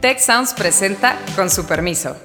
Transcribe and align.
Tech 0.00 0.20
Sounds 0.20 0.54
presenta 0.54 1.18
con 1.34 1.50
su 1.50 1.66
permiso. 1.66 2.16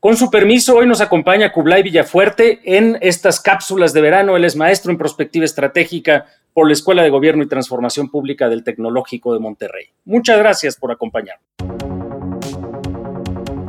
Con 0.00 0.16
su 0.16 0.30
permiso, 0.30 0.76
hoy 0.76 0.88
nos 0.88 1.00
acompaña 1.00 1.52
Kublai 1.52 1.84
Villafuerte 1.84 2.60
en 2.64 2.98
estas 3.00 3.38
cápsulas 3.38 3.92
de 3.92 4.00
verano. 4.00 4.36
Él 4.36 4.44
es 4.44 4.56
maestro 4.56 4.90
en 4.90 4.98
prospectiva 4.98 5.44
estratégica 5.44 6.26
por 6.52 6.66
la 6.66 6.72
Escuela 6.72 7.04
de 7.04 7.10
Gobierno 7.10 7.44
y 7.44 7.46
Transformación 7.46 8.10
Pública 8.10 8.48
del 8.48 8.64
Tecnológico 8.64 9.34
de 9.34 9.38
Monterrey. 9.38 9.86
Muchas 10.04 10.36
gracias 10.38 10.76
por 10.76 10.90
acompañarnos. 10.90 11.46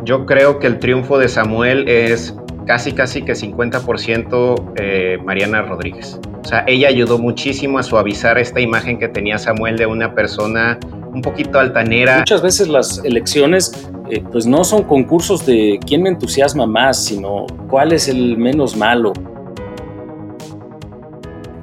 Yo 0.03 0.25
creo 0.25 0.57
que 0.57 0.65
el 0.65 0.79
triunfo 0.79 1.19
de 1.19 1.27
Samuel 1.29 1.87
es 1.87 2.35
casi, 2.65 2.91
casi 2.91 3.21
que 3.21 3.33
50% 3.33 4.73
eh, 4.77 5.19
Mariana 5.23 5.61
Rodríguez. 5.61 6.19
O 6.45 6.47
sea, 6.47 6.63
ella 6.67 6.89
ayudó 6.89 7.17
muchísimo 7.17 7.79
a 7.79 7.83
suavizar 7.83 8.37
esta 8.37 8.61
imagen 8.61 8.99
que 8.99 9.07
tenía 9.07 9.39
Samuel 9.39 9.77
de 9.77 9.87
una 9.87 10.13
persona 10.13 10.79
un 11.11 11.23
poquito 11.23 11.57
altanera. 11.57 12.19
Muchas 12.19 12.43
veces 12.43 12.67
las 12.67 13.03
elecciones 13.03 13.89
eh, 14.11 14.23
pues 14.31 14.45
no 14.45 14.63
son 14.63 14.83
concursos 14.83 15.43
de 15.47 15.79
quién 15.83 16.03
me 16.03 16.09
entusiasma 16.09 16.67
más, 16.67 17.03
sino 17.03 17.47
cuál 17.67 17.93
es 17.93 18.07
el 18.07 18.37
menos 18.37 18.75
malo. 18.75 19.11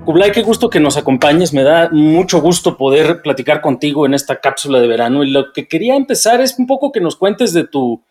Kublai, 0.05 0.33
qué 0.33 0.43
gusto 0.43 0.69
que 0.69 0.81
nos 0.81 0.97
acompañes. 0.97 1.53
Me 1.53 1.63
da 1.63 1.89
mucho 1.93 2.41
gusto 2.41 2.77
poder 2.77 3.23
platicar 3.23 3.61
contigo 3.61 4.05
en 4.05 4.15
esta 4.15 4.41
cápsula 4.41 4.81
de 4.81 4.89
verano. 4.89 5.23
Y 5.23 5.31
lo 5.31 5.53
que 5.53 5.69
quería 5.69 5.95
empezar 5.95 6.41
es 6.41 6.59
un 6.59 6.67
poco 6.67 6.91
que 6.91 7.01
nos 7.01 7.15
cuentes 7.15 7.53
de 7.53 7.69
tu, 7.69 8.03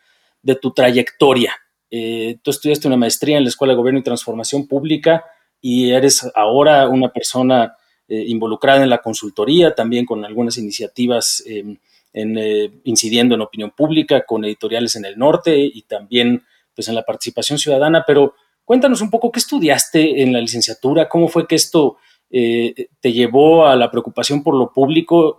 de 0.41 0.55
tu 0.55 0.71
trayectoria. 0.71 1.53
Eh, 1.89 2.37
tú 2.41 2.49
estudiaste 2.51 2.87
una 2.87 2.95
maestría 2.95 3.35
en 3.35 3.43
la 3.43 3.49
Escuela 3.49 3.73
de 3.73 3.77
Gobierno 3.77 3.99
y 3.99 4.03
Transformación 4.03 4.69
Pública 4.69 5.25
y 5.61 5.91
eres 5.91 6.29
ahora 6.35 6.87
una 6.89 7.09
persona 7.09 7.75
eh, 8.07 8.25
involucrada 8.27 8.83
en 8.83 8.89
la 8.89 9.01
consultoría, 9.01 9.73
también 9.73 10.05
con 10.05 10.25
algunas 10.25 10.57
iniciativas 10.57 11.43
em, 11.45 11.77
en, 12.13 12.37
eh, 12.37 12.71
incidiendo 12.83 13.35
en 13.35 13.41
opinión 13.41 13.71
pública, 13.71 14.25
con 14.25 14.43
editoriales 14.43 14.95
en 14.95 15.05
el 15.05 15.17
norte 15.17 15.57
y 15.57 15.83
también 15.83 16.43
pues, 16.75 16.87
en 16.89 16.95
la 16.95 17.03
participación 17.03 17.59
ciudadana. 17.59 18.03
Pero 18.05 18.33
cuéntanos 18.65 19.01
un 19.01 19.09
poco 19.09 19.31
qué 19.31 19.39
estudiaste 19.39 20.21
en 20.21 20.33
la 20.33 20.41
licenciatura, 20.41 21.07
cómo 21.07 21.27
fue 21.27 21.47
que 21.47 21.55
esto 21.55 21.97
te 22.29 23.11
llevó 23.11 23.65
a 23.65 23.75
la 23.75 23.91
preocupación 23.91 24.41
por 24.41 24.55
lo 24.55 24.71
público 24.71 25.35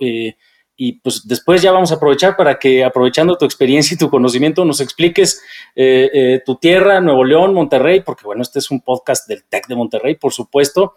y 0.76 1.00
pues 1.00 1.26
después 1.26 1.62
ya 1.62 1.72
vamos 1.72 1.92
a 1.92 1.96
aprovechar 1.96 2.36
para 2.36 2.58
que, 2.58 2.84
aprovechando 2.84 3.36
tu 3.36 3.44
experiencia 3.44 3.94
y 3.94 3.98
tu 3.98 4.10
conocimiento, 4.10 4.64
nos 4.64 4.80
expliques 4.80 5.42
eh, 5.74 6.10
eh, 6.12 6.42
tu 6.44 6.56
tierra, 6.56 7.00
Nuevo 7.00 7.24
León, 7.24 7.54
Monterrey, 7.54 8.00
porque 8.00 8.24
bueno, 8.24 8.42
este 8.42 8.58
es 8.58 8.70
un 8.70 8.80
podcast 8.80 9.28
del 9.28 9.44
TEC 9.44 9.66
de 9.68 9.76
Monterrey, 9.76 10.14
por 10.16 10.32
supuesto, 10.32 10.94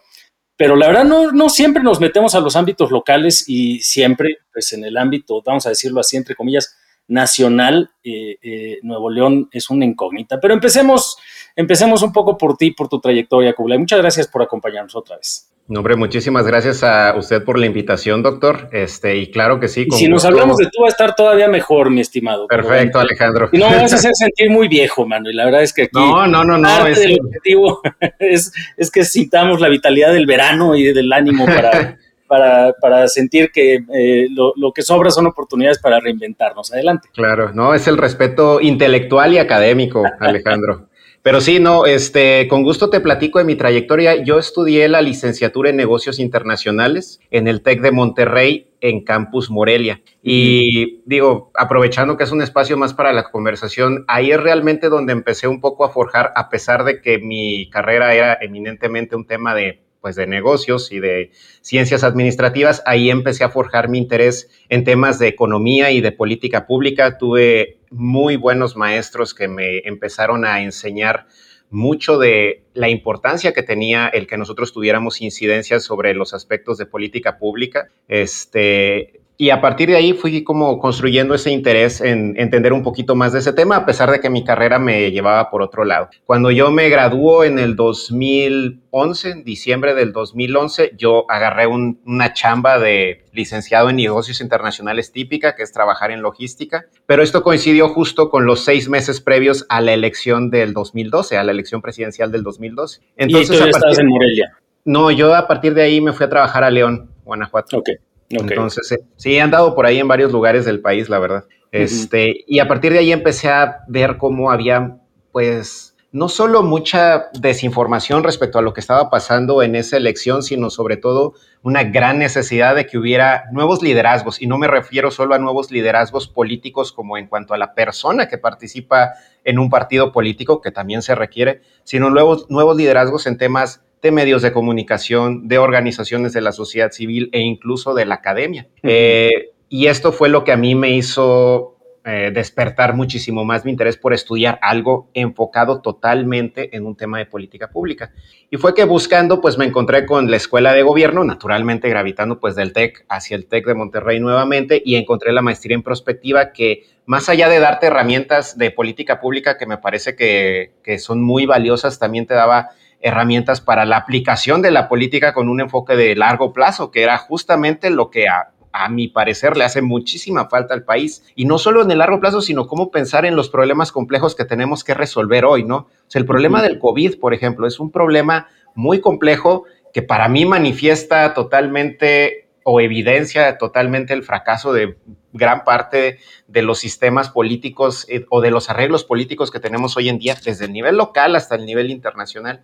pero 0.57 0.75
la 0.75 0.87
verdad 0.87 1.03
no, 1.03 1.31
no 1.31 1.49
siempre 1.49 1.83
nos 1.83 1.99
metemos 1.99 2.33
a 2.35 2.39
los 2.39 2.55
ámbitos 2.55 2.89
locales 2.91 3.43
y 3.47 3.79
siempre, 3.79 4.37
pues 4.53 4.71
en 4.73 4.85
el 4.85 4.97
ámbito, 4.97 5.41
vamos 5.45 5.65
a 5.65 5.69
decirlo 5.69 5.99
así, 5.99 6.15
entre 6.15 6.35
comillas, 6.35 6.77
nacional, 7.07 7.91
eh, 8.03 8.79
Nuevo 8.83 9.09
León 9.09 9.49
es 9.51 9.69
una 9.69 9.85
incógnita. 9.85 10.39
Pero 10.39 10.53
empecemos, 10.53 11.17
empecemos 11.55 12.01
un 12.01 12.11
poco 12.11 12.37
por 12.37 12.57
ti, 12.57 12.71
por 12.71 12.87
tu 12.87 12.99
trayectoria, 12.99 13.53
Kublai. 13.53 13.79
Muchas 13.79 13.99
gracias 13.99 14.27
por 14.27 14.41
acompañarnos 14.41 14.95
otra 14.95 15.17
vez. 15.17 15.51
No, 15.67 15.79
hombre, 15.79 15.95
muchísimas 15.95 16.45
gracias 16.45 16.83
a 16.83 17.15
usted 17.17 17.43
por 17.43 17.57
la 17.57 17.65
invitación, 17.65 18.21
doctor. 18.21 18.69
Este, 18.71 19.17
y 19.17 19.31
claro 19.31 19.59
que 19.59 19.67
sí. 19.67 19.87
y 19.89 19.95
si 19.95 20.07
nos 20.07 20.23
hablamos 20.23 20.57
de 20.57 20.65
tú, 20.65 20.83
va 20.83 20.87
a 20.87 20.89
estar 20.89 21.15
todavía 21.15 21.47
mejor, 21.47 21.89
mi 21.89 22.01
estimado. 22.01 22.45
Perfecto, 22.45 22.99
Alejandro. 22.99 23.49
Y 23.51 23.57
no 23.57 23.71
me 23.71 23.77
vas 23.77 23.91
a 23.93 23.95
hacer 23.95 24.11
sentir 24.13 24.51
muy 24.51 24.67
viejo, 24.67 25.07
mano. 25.07 25.27
Y 25.27 25.33
la 25.33 25.45
verdad 25.45 25.63
es 25.63 25.73
que 25.73 25.83
aquí. 25.83 25.91
No, 25.95 26.27
no, 26.27 26.43
no, 26.43 26.59
no. 26.59 26.85
Es... 26.85 26.99
El 26.99 27.17
objetivo 27.19 27.81
es, 28.19 28.53
es 28.77 28.91
que 28.91 29.03
citamos 29.05 29.59
la 29.59 29.67
vitalidad 29.67 30.13
del 30.13 30.27
verano 30.27 30.75
y 30.75 30.93
del 30.93 31.11
ánimo 31.11 31.47
para, 31.47 31.97
para, 32.27 32.73
para, 32.81 33.07
sentir 33.07 33.51
que 33.51 33.79
eh, 33.93 34.27
lo, 34.31 34.53
lo, 34.55 34.71
que 34.71 34.81
sobra 34.81 35.11
son 35.11 35.27
oportunidades 35.27 35.79
para 35.79 35.99
reinventarnos. 35.99 36.73
Adelante. 36.73 37.09
Claro, 37.13 37.51
no, 37.53 37.73
es 37.73 37.87
el 37.87 37.97
respeto 37.97 38.61
intelectual 38.61 39.33
y 39.33 39.37
académico, 39.37 40.03
Alejandro. 40.19 40.87
Pero 41.25 41.41
sí, 41.41 41.59
no, 41.59 41.87
este, 41.87 42.47
con 42.47 42.61
gusto 42.61 42.91
te 42.91 42.99
platico 42.99 43.39
de 43.39 43.45
mi 43.45 43.55
trayectoria. 43.55 44.23
Yo 44.23 44.37
estudié 44.37 44.87
la 44.87 45.01
licenciatura 45.01 45.71
en 45.71 45.75
negocios 45.75 46.19
internacionales 46.19 47.19
en 47.31 47.47
el 47.47 47.63
TEC 47.63 47.81
de 47.81 47.91
Monterrey 47.91 48.67
en 48.79 49.03
Campus 49.03 49.49
Morelia. 49.49 50.03
Y 50.21 51.01
digo, 51.07 51.49
aprovechando 51.55 52.15
que 52.15 52.25
es 52.25 52.31
un 52.31 52.43
espacio 52.43 52.77
más 52.77 52.93
para 52.93 53.11
la 53.11 53.23
conversación, 53.23 54.05
ahí 54.07 54.29
es 54.29 54.39
realmente 54.39 54.87
donde 54.87 55.13
empecé 55.13 55.47
un 55.47 55.61
poco 55.61 55.83
a 55.83 55.89
forjar, 55.89 56.31
a 56.35 56.47
pesar 56.49 56.83
de 56.83 57.01
que 57.01 57.17
mi 57.17 57.71
carrera 57.71 58.13
era 58.13 58.37
eminentemente 58.39 59.15
un 59.15 59.25
tema 59.25 59.55
de 59.55 59.81
pues 60.05 60.15
de 60.15 60.27
negocios 60.27 60.91
y 60.91 60.99
de 60.99 61.31
ciencias 61.61 62.03
administrativas, 62.03 62.83
ahí 62.85 63.09
empecé 63.09 63.43
a 63.43 63.49
forjar 63.49 63.89
mi 63.89 63.97
interés 63.97 64.51
en 64.69 64.83
temas 64.83 65.17
de 65.17 65.27
economía 65.27 65.89
y 65.89 65.99
de 65.99 66.11
política 66.11 66.67
pública. 66.67 67.17
Tuve 67.17 67.79
muy 67.89 68.35
buenos 68.35 68.75
maestros 68.75 69.33
que 69.33 69.47
me 69.47 69.79
empezaron 69.79 70.45
a 70.45 70.61
enseñar 70.61 71.25
mucho 71.71 72.19
de 72.19 72.65
la 72.75 72.87
importancia 72.87 73.51
que 73.51 73.63
tenía 73.63 74.07
el 74.07 74.27
que 74.27 74.37
nosotros 74.37 74.73
tuviéramos 74.73 75.21
incidencias 75.21 75.83
sobre 75.83 76.13
los 76.13 76.35
aspectos 76.35 76.77
de 76.77 76.85
política 76.85 77.39
pública. 77.39 77.89
Este, 78.07 79.21
y 79.37 79.49
a 79.49 79.61
partir 79.61 79.89
de 79.89 79.95
ahí 79.95 80.13
fui 80.13 80.43
como 80.43 80.79
construyendo 80.79 81.35
ese 81.35 81.51
interés 81.51 82.01
en 82.01 82.35
entender 82.37 82.73
un 82.73 82.83
poquito 82.83 83.15
más 83.15 83.33
de 83.33 83.39
ese 83.39 83.53
tema, 83.53 83.77
a 83.77 83.85
pesar 83.85 84.11
de 84.11 84.19
que 84.19 84.29
mi 84.29 84.43
carrera 84.43 84.79
me 84.79 85.11
llevaba 85.11 85.49
por 85.49 85.61
otro 85.61 85.83
lado. 85.83 86.09
Cuando 86.25 86.51
yo 86.51 86.71
me 86.71 86.89
graduó 86.89 87.43
en 87.43 87.59
el 87.59 87.75
2011, 87.75 89.29
en 89.29 89.43
diciembre 89.43 89.93
del 89.93 90.13
2011, 90.13 90.93
yo 90.97 91.25
agarré 91.29 91.67
una 91.67 92.33
chamba 92.33 92.79
de 92.79 93.25
licenciado 93.33 93.89
en 93.89 93.97
negocios 93.97 94.41
internacionales 94.41 95.11
típica, 95.11 95.55
que 95.55 95.63
es 95.63 95.71
trabajar 95.71 96.11
en 96.11 96.21
logística, 96.21 96.85
pero 97.05 97.21
esto 97.21 97.43
coincidió 97.43 97.89
justo 97.89 98.29
con 98.29 98.45
los 98.45 98.63
seis 98.63 98.89
meses 98.89 99.19
previos 99.19 99.65
a 99.69 99.81
la 99.81 99.93
elección 99.93 100.49
del 100.49 100.73
2012, 100.73 101.37
a 101.37 101.43
la 101.43 101.51
elección 101.51 101.81
presidencial 101.81 102.31
del 102.31 102.43
2012. 102.43 103.01
Entonces, 103.17 103.55
¿Y 103.55 103.59
tú 103.59 103.67
estás 103.67 103.99
en 103.99 104.07
Morelia? 104.07 104.57
No, 104.85 105.09
yo 105.09 105.33
a 105.35 105.47
partir 105.47 105.73
de 105.73 105.81
ahí 105.81 105.99
me 105.99 106.13
fui 106.13 106.25
a 106.25 106.29
trabajar 106.29 106.63
a 106.63 106.69
León, 106.69 107.09
Guanajuato. 107.23 107.81
Entonces, 108.29 108.91
eh, 108.91 108.99
sí, 109.15 109.35
he 109.35 109.41
andado 109.41 109.75
por 109.75 109.85
ahí 109.85 109.99
en 109.99 110.07
varios 110.07 110.31
lugares 110.31 110.65
del 110.65 110.81
país, 110.81 111.09
la 111.09 111.19
verdad. 111.19 111.45
Este, 111.71 112.45
y 112.47 112.59
a 112.59 112.67
partir 112.67 112.93
de 112.93 112.99
ahí 112.99 113.11
empecé 113.11 113.49
a 113.49 113.83
ver 113.87 114.17
cómo 114.17 114.49
había, 114.49 114.97
pues, 115.31 115.95
no 116.15 116.29
solo 116.29 116.63
mucha 116.63 117.29
desinformación 117.33 118.23
respecto 118.23 118.57
a 118.57 118.61
lo 118.61 118.73
que 118.73 118.79
estaba 118.79 119.09
pasando 119.09 119.61
en 119.61 119.75
esa 119.75 119.97
elección, 119.97 120.43
sino 120.43 120.69
sobre 120.69 120.95
todo 120.95 121.33
una 121.61 121.83
gran 121.83 122.19
necesidad 122.19 122.73
de 122.73 122.87
que 122.87 122.97
hubiera 122.97 123.43
nuevos 123.51 123.81
liderazgos. 123.81 124.41
Y 124.41 124.47
no 124.47 124.57
me 124.57 124.67
refiero 124.67 125.11
solo 125.11 125.35
a 125.35 125.39
nuevos 125.39 125.71
liderazgos 125.71 126.29
políticos 126.29 126.93
como 126.93 127.17
en 127.17 127.27
cuanto 127.27 127.53
a 127.53 127.57
la 127.57 127.73
persona 127.73 128.29
que 128.29 128.37
participa 128.37 129.15
en 129.43 129.59
un 129.59 129.69
partido 129.69 130.13
político, 130.13 130.61
que 130.61 130.71
también 130.71 131.01
se 131.01 131.15
requiere, 131.15 131.59
sino 131.83 132.09
nuevos, 132.09 132.49
nuevos 132.49 132.77
liderazgos 132.77 133.27
en 133.27 133.37
temas 133.37 133.84
de 134.05 134.11
medios 134.11 134.43
de 134.43 134.53
comunicación, 134.53 135.47
de 135.47 135.57
organizaciones 135.57 136.31
de 136.31 136.41
la 136.41 136.51
sociedad 136.51 136.91
civil 136.91 137.29
e 137.31 137.39
incluso 137.39 137.95
de 137.95 138.05
la 138.05 138.15
academia. 138.15 138.67
Eh, 138.83 139.53
y 139.67 139.87
esto 139.87 140.11
fue 140.11 140.29
lo 140.29 140.43
que 140.43 140.51
a 140.51 140.57
mí 140.57 140.75
me 140.75 140.91
hizo 140.91 141.75
eh, 142.05 142.29
despertar 142.31 142.93
muchísimo 142.93 143.45
más 143.45 143.65
mi 143.65 143.71
interés 143.71 143.97
por 143.97 144.13
estudiar 144.13 144.59
algo 144.61 145.09
enfocado 145.15 145.81
totalmente 145.81 146.77
en 146.77 146.85
un 146.85 146.95
tema 146.95 147.17
de 147.17 147.25
política 147.25 147.71
pública. 147.71 148.11
Y 148.51 148.57
fue 148.57 148.75
que 148.75 148.83
buscando, 148.83 149.41
pues 149.41 149.57
me 149.57 149.65
encontré 149.65 150.05
con 150.05 150.29
la 150.29 150.37
escuela 150.37 150.73
de 150.73 150.83
gobierno, 150.83 151.23
naturalmente 151.23 151.89
gravitando 151.89 152.39
pues 152.39 152.53
del 152.53 152.73
TEC 152.73 153.07
hacia 153.09 153.35
el 153.35 153.47
TEC 153.47 153.65
de 153.65 153.73
Monterrey 153.73 154.19
nuevamente 154.19 154.83
y 154.85 154.97
encontré 154.97 155.33
la 155.33 155.41
maestría 155.41 155.73
en 155.73 155.81
prospectiva 155.81 156.53
que 156.53 156.83
más 157.07 157.27
allá 157.27 157.49
de 157.49 157.57
darte 157.57 157.87
herramientas 157.87 158.55
de 158.55 158.69
política 158.69 159.19
pública 159.19 159.57
que 159.57 159.65
me 159.65 159.79
parece 159.79 160.15
que, 160.15 160.73
que 160.83 160.99
son 160.99 161.23
muy 161.23 161.47
valiosas, 161.47 161.97
también 161.97 162.27
te 162.27 162.35
daba 162.35 162.69
herramientas 163.05 163.61
para 163.61 163.85
la 163.85 163.97
aplicación 163.97 164.63
de 164.63 164.71
la 164.71 164.89
política 164.89 165.31
con 165.31 165.47
un 165.47 165.61
enfoque 165.61 165.95
de 165.95 166.15
largo 166.15 166.53
plazo, 166.53 166.89
que 166.89 167.03
era 167.03 167.19
justamente 167.19 167.91
lo 167.91 168.09
que 168.09 168.27
a, 168.27 168.51
mi 168.89 169.07
parecer 169.07 169.55
le 169.55 169.63
hace 169.63 169.81
muchísima 169.81 170.49
falta 170.49 170.73
al 170.73 170.83
país. 170.83 171.23
Y 171.33 171.45
no 171.45 171.57
solo 171.57 171.81
en 171.81 171.91
el 171.91 171.99
largo 171.99 172.19
plazo, 172.19 172.41
sino 172.41 172.67
cómo 172.67 172.91
pensar 172.91 173.25
en 173.25 173.37
los 173.37 173.47
problemas 173.47 173.93
complejos 173.93 174.35
que 174.35 174.43
tenemos 174.43 174.83
que 174.83 174.93
resolver 174.93 175.45
hoy, 175.45 175.63
¿no? 175.63 175.77
O 175.77 175.89
sea, 176.07 176.19
el 176.19 176.25
problema 176.25 176.61
del 176.61 176.77
COVID, 176.77 177.17
por 177.19 177.33
ejemplo, 177.33 177.67
es 177.67 177.79
un 177.79 177.89
problema 177.89 178.49
muy 178.73 178.99
complejo 178.99 179.63
que 179.93 180.01
para 180.01 180.27
mí 180.27 180.45
manifiesta 180.45 181.33
totalmente 181.33 182.44
o 182.67 182.81
evidencia 182.81 183.59
totalmente 183.59 184.13
el 184.13 184.23
fracaso 184.23 184.73
de 184.73 184.97
gran 185.33 185.63
parte 185.63 186.17
de 186.47 186.61
los 186.63 186.79
sistemas 186.79 187.29
políticos 187.29 188.07
eh, 188.09 188.25
o 188.29 188.41
de 188.41 188.49
los 188.49 188.71
arreglos 188.71 189.03
políticos 189.03 189.51
que 189.51 189.59
tenemos 189.59 189.95
hoy 189.97 190.09
en 190.09 190.17
día, 190.17 190.35
desde 190.43 190.65
el 190.65 190.73
nivel 190.73 190.97
local 190.97 191.35
hasta 191.35 191.55
el 191.55 191.65
nivel 191.67 191.91
internacional. 191.91 192.63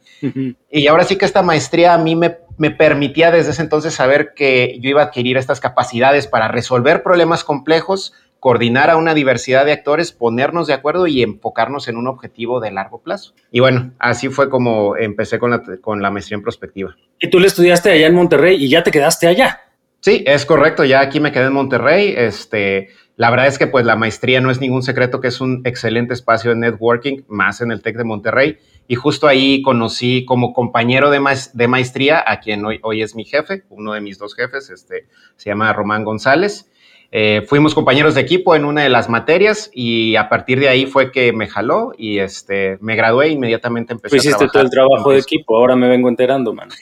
Y 0.72 0.88
ahora 0.88 1.04
sí 1.04 1.18
que 1.18 1.26
esta 1.26 1.44
maestría 1.44 1.94
a 1.94 2.00
mí 2.00 2.16
me, 2.16 2.38
me, 2.58 2.72
permitía 2.72 3.30
desde 3.30 3.52
ese 3.52 3.62
entonces 3.62 3.94
saber 3.94 4.34
que 4.36 4.80
yo 4.82 4.90
iba 4.90 5.02
a 5.04 5.06
adquirir 5.06 5.38
estas 5.38 5.60
capacidades 5.60 6.26
para 6.26 6.48
resolver 6.48 7.04
problemas 7.04 7.44
complejos 7.44 8.14
coordinar 8.40 8.90
a 8.90 8.98
una 8.98 9.14
diversidad 9.14 9.66
de 9.66 9.72
actores, 9.72 10.12
ponernos 10.12 10.66
de 10.66 10.74
acuerdo 10.74 11.06
y 11.06 11.22
enfocarnos 11.22 11.88
en 11.88 11.96
un 11.96 12.08
objetivo 12.08 12.60
de 12.60 12.72
largo 12.72 13.00
plazo. 13.00 13.36
Y 13.52 13.60
bueno, 13.60 13.92
así 14.00 14.30
fue 14.30 14.50
como 14.50 14.98
empecé 14.98 15.38
con 15.38 15.52
la, 15.52 15.62
con 15.80 16.02
la 16.02 16.10
maestría 16.10 16.38
en 16.38 16.42
prospectiva. 16.42 16.96
Y 17.20 17.30
tú 17.30 17.40
le 17.40 17.46
estudiaste 17.46 17.92
allá 17.92 18.08
en 18.08 18.16
Monterrey 18.16 18.56
y 18.56 18.68
ya 18.68 18.82
te 18.82 18.90
quedaste 18.90 19.28
allá. 19.28 19.62
Sí, 20.02 20.24
es 20.26 20.46
correcto. 20.46 20.84
Ya 20.84 21.00
aquí 21.00 21.20
me 21.20 21.32
quedé 21.32 21.46
en 21.46 21.54
Monterrey. 21.54 22.14
Este, 22.18 22.90
la 23.16 23.30
verdad 23.30 23.48
es 23.48 23.60
que 23.60 23.68
pues 23.68 23.86
la 23.86 23.96
maestría 23.96 24.42
no 24.42 24.50
es 24.50 24.60
ningún 24.60 24.82
secreto 24.82 25.22
que 25.22 25.28
es 25.28 25.42
un 25.42 25.62
excelente 25.64 26.14
espacio 26.16 26.50
de 26.50 26.58
networking, 26.58 27.22
más 27.28 27.62
en 27.62 27.72
el 27.72 27.84
TEC 27.84 27.98
de 27.98 28.04
Monterrey. 28.04 28.58
Y 28.88 28.96
justo 28.96 29.28
ahí 29.28 29.62
conocí 29.62 30.26
como 30.26 30.54
compañero 30.54 31.12
de, 31.12 31.20
maestría 31.68 32.24
a 32.26 32.40
quien 32.40 32.66
hoy, 32.66 32.80
hoy 32.82 33.04
es 33.04 33.16
mi 33.16 33.26
jefe, 33.26 33.64
uno 33.70 33.94
de 33.94 34.02
mis 34.02 34.18
dos 34.18 34.36
jefes, 34.36 34.72
este, 34.72 35.06
se 35.38 35.50
llama 35.50 35.72
Román 35.72 36.04
González. 36.04 36.68
Eh, 37.14 37.44
fuimos 37.46 37.76
compañeros 37.76 38.16
de 38.16 38.22
equipo 38.22 38.56
en 38.56 38.64
una 38.64 38.84
de 38.84 38.90
las 38.90 39.10
materias 39.10 39.70
y 39.74 40.16
a 40.16 40.30
partir 40.30 40.62
de 40.62 40.70
ahí 40.70 40.86
fue 40.86 41.12
que 41.12 41.34
me 41.34 41.48
jaló 41.48 41.92
y 41.98 42.20
este, 42.20 42.78
me 42.80 42.96
gradué 42.96 43.28
e 43.28 43.32
inmediatamente 43.32 43.94
empecé 43.94 44.18
a 44.18 44.22
trabajar. 44.22 44.52
todo 44.52 44.64
el 44.64 44.70
trabajo 44.70 45.12
de 45.12 45.20
equipo, 45.20 45.58
ahora 45.58 45.76
me 45.76 45.90
vengo 45.90 46.08
enterando, 46.08 46.54
mano. 46.54 46.74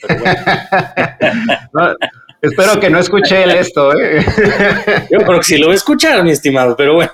espero 2.42 2.80
que 2.80 2.90
no 2.90 2.98
escuché 2.98 3.44
él 3.44 3.50
esto. 3.50 3.92
¿eh? 3.98 4.24
Yo 5.10 5.18
creo 5.18 5.38
que 5.38 5.44
sí 5.44 5.58
lo 5.58 5.66
voy 5.66 5.74
a 5.74 5.76
escuchar, 5.76 6.22
mi 6.24 6.30
estimado, 6.30 6.76
pero 6.76 6.94
bueno. 6.94 7.12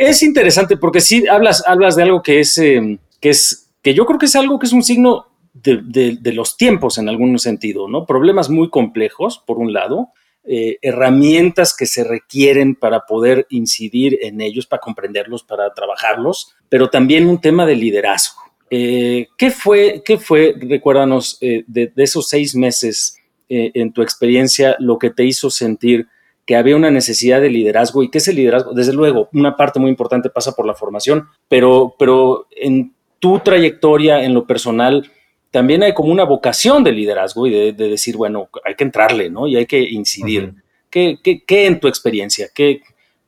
es 0.00 0.22
interesante 0.22 0.76
porque 0.76 1.00
sí 1.00 1.26
hablas, 1.28 1.62
hablas 1.66 1.96
de 1.96 2.02
algo 2.02 2.22
que 2.22 2.40
es, 2.40 2.58
eh, 2.58 2.98
que 3.20 3.30
es, 3.30 3.70
que 3.82 3.94
yo 3.94 4.06
creo 4.06 4.18
que 4.18 4.26
es 4.26 4.36
algo 4.36 4.58
que 4.58 4.66
es 4.66 4.72
un 4.72 4.82
signo 4.82 5.26
de, 5.54 6.32
los 6.32 6.56
tiempos 6.56 6.98
en 6.98 7.08
algún 7.08 7.38
sentido, 7.38 7.88
¿no? 7.88 8.06
Problemas 8.06 8.48
muy 8.48 8.70
complejos, 8.70 9.42
por 9.46 9.58
un 9.58 9.72
lado, 9.72 10.08
eh, 10.44 10.78
herramientas 10.82 11.74
que 11.76 11.86
se 11.86 12.04
requieren 12.04 12.74
para 12.74 13.06
poder 13.06 13.46
incidir 13.50 14.18
en 14.22 14.40
ellos, 14.40 14.66
para 14.66 14.80
comprenderlos, 14.80 15.44
para 15.44 15.72
trabajarlos, 15.72 16.54
pero 16.68 16.90
también 16.90 17.28
un 17.28 17.40
tema 17.40 17.66
de 17.66 17.76
liderazgo. 17.76 18.40
Eh, 18.74 19.28
¿qué, 19.36 19.50
fue, 19.50 20.02
¿Qué 20.02 20.16
fue, 20.16 20.54
recuérdanos, 20.58 21.36
eh, 21.42 21.62
de, 21.66 21.92
esos 21.96 22.28
seis 22.28 22.54
meses 22.54 23.18
en 23.54 23.92
tu 23.92 24.00
experiencia, 24.00 24.76
lo 24.78 24.98
que 24.98 25.10
te 25.10 25.26
hizo 25.26 25.50
sentir 25.50 26.06
que 26.46 26.56
había 26.56 26.74
una 26.74 26.90
necesidad 26.90 27.40
de 27.40 27.50
liderazgo 27.50 28.02
y 28.02 28.10
que 28.10 28.16
ese 28.16 28.32
liderazgo, 28.32 28.72
desde 28.72 28.94
luego, 28.94 29.28
una 29.34 29.56
parte 29.56 29.78
muy 29.78 29.90
importante 29.90 30.30
pasa 30.30 30.52
por 30.52 30.66
la 30.66 30.74
formación, 30.74 31.28
pero, 31.48 31.94
pero 31.98 32.46
en 32.50 32.94
tu 33.18 33.38
trayectoria, 33.40 34.24
en 34.24 34.34
lo 34.34 34.46
personal, 34.46 35.08
también 35.50 35.82
hay 35.82 35.92
como 35.92 36.10
una 36.10 36.24
vocación 36.24 36.82
de 36.82 36.92
liderazgo 36.92 37.46
y 37.46 37.72
de, 37.72 37.72
decir, 37.72 38.16
bueno, 38.16 38.48
hay 38.64 38.74
que 38.74 38.84
entrarle, 38.84 39.30
¿no? 39.30 39.46
Y 39.46 39.56
hay 39.56 39.66
que 39.66 39.80
incidir. 39.80 40.54
¿Qué, 40.90 41.18
en 41.48 41.78
tu 41.78 41.88
experiencia? 41.88 42.48
¿Qué, 42.54 42.82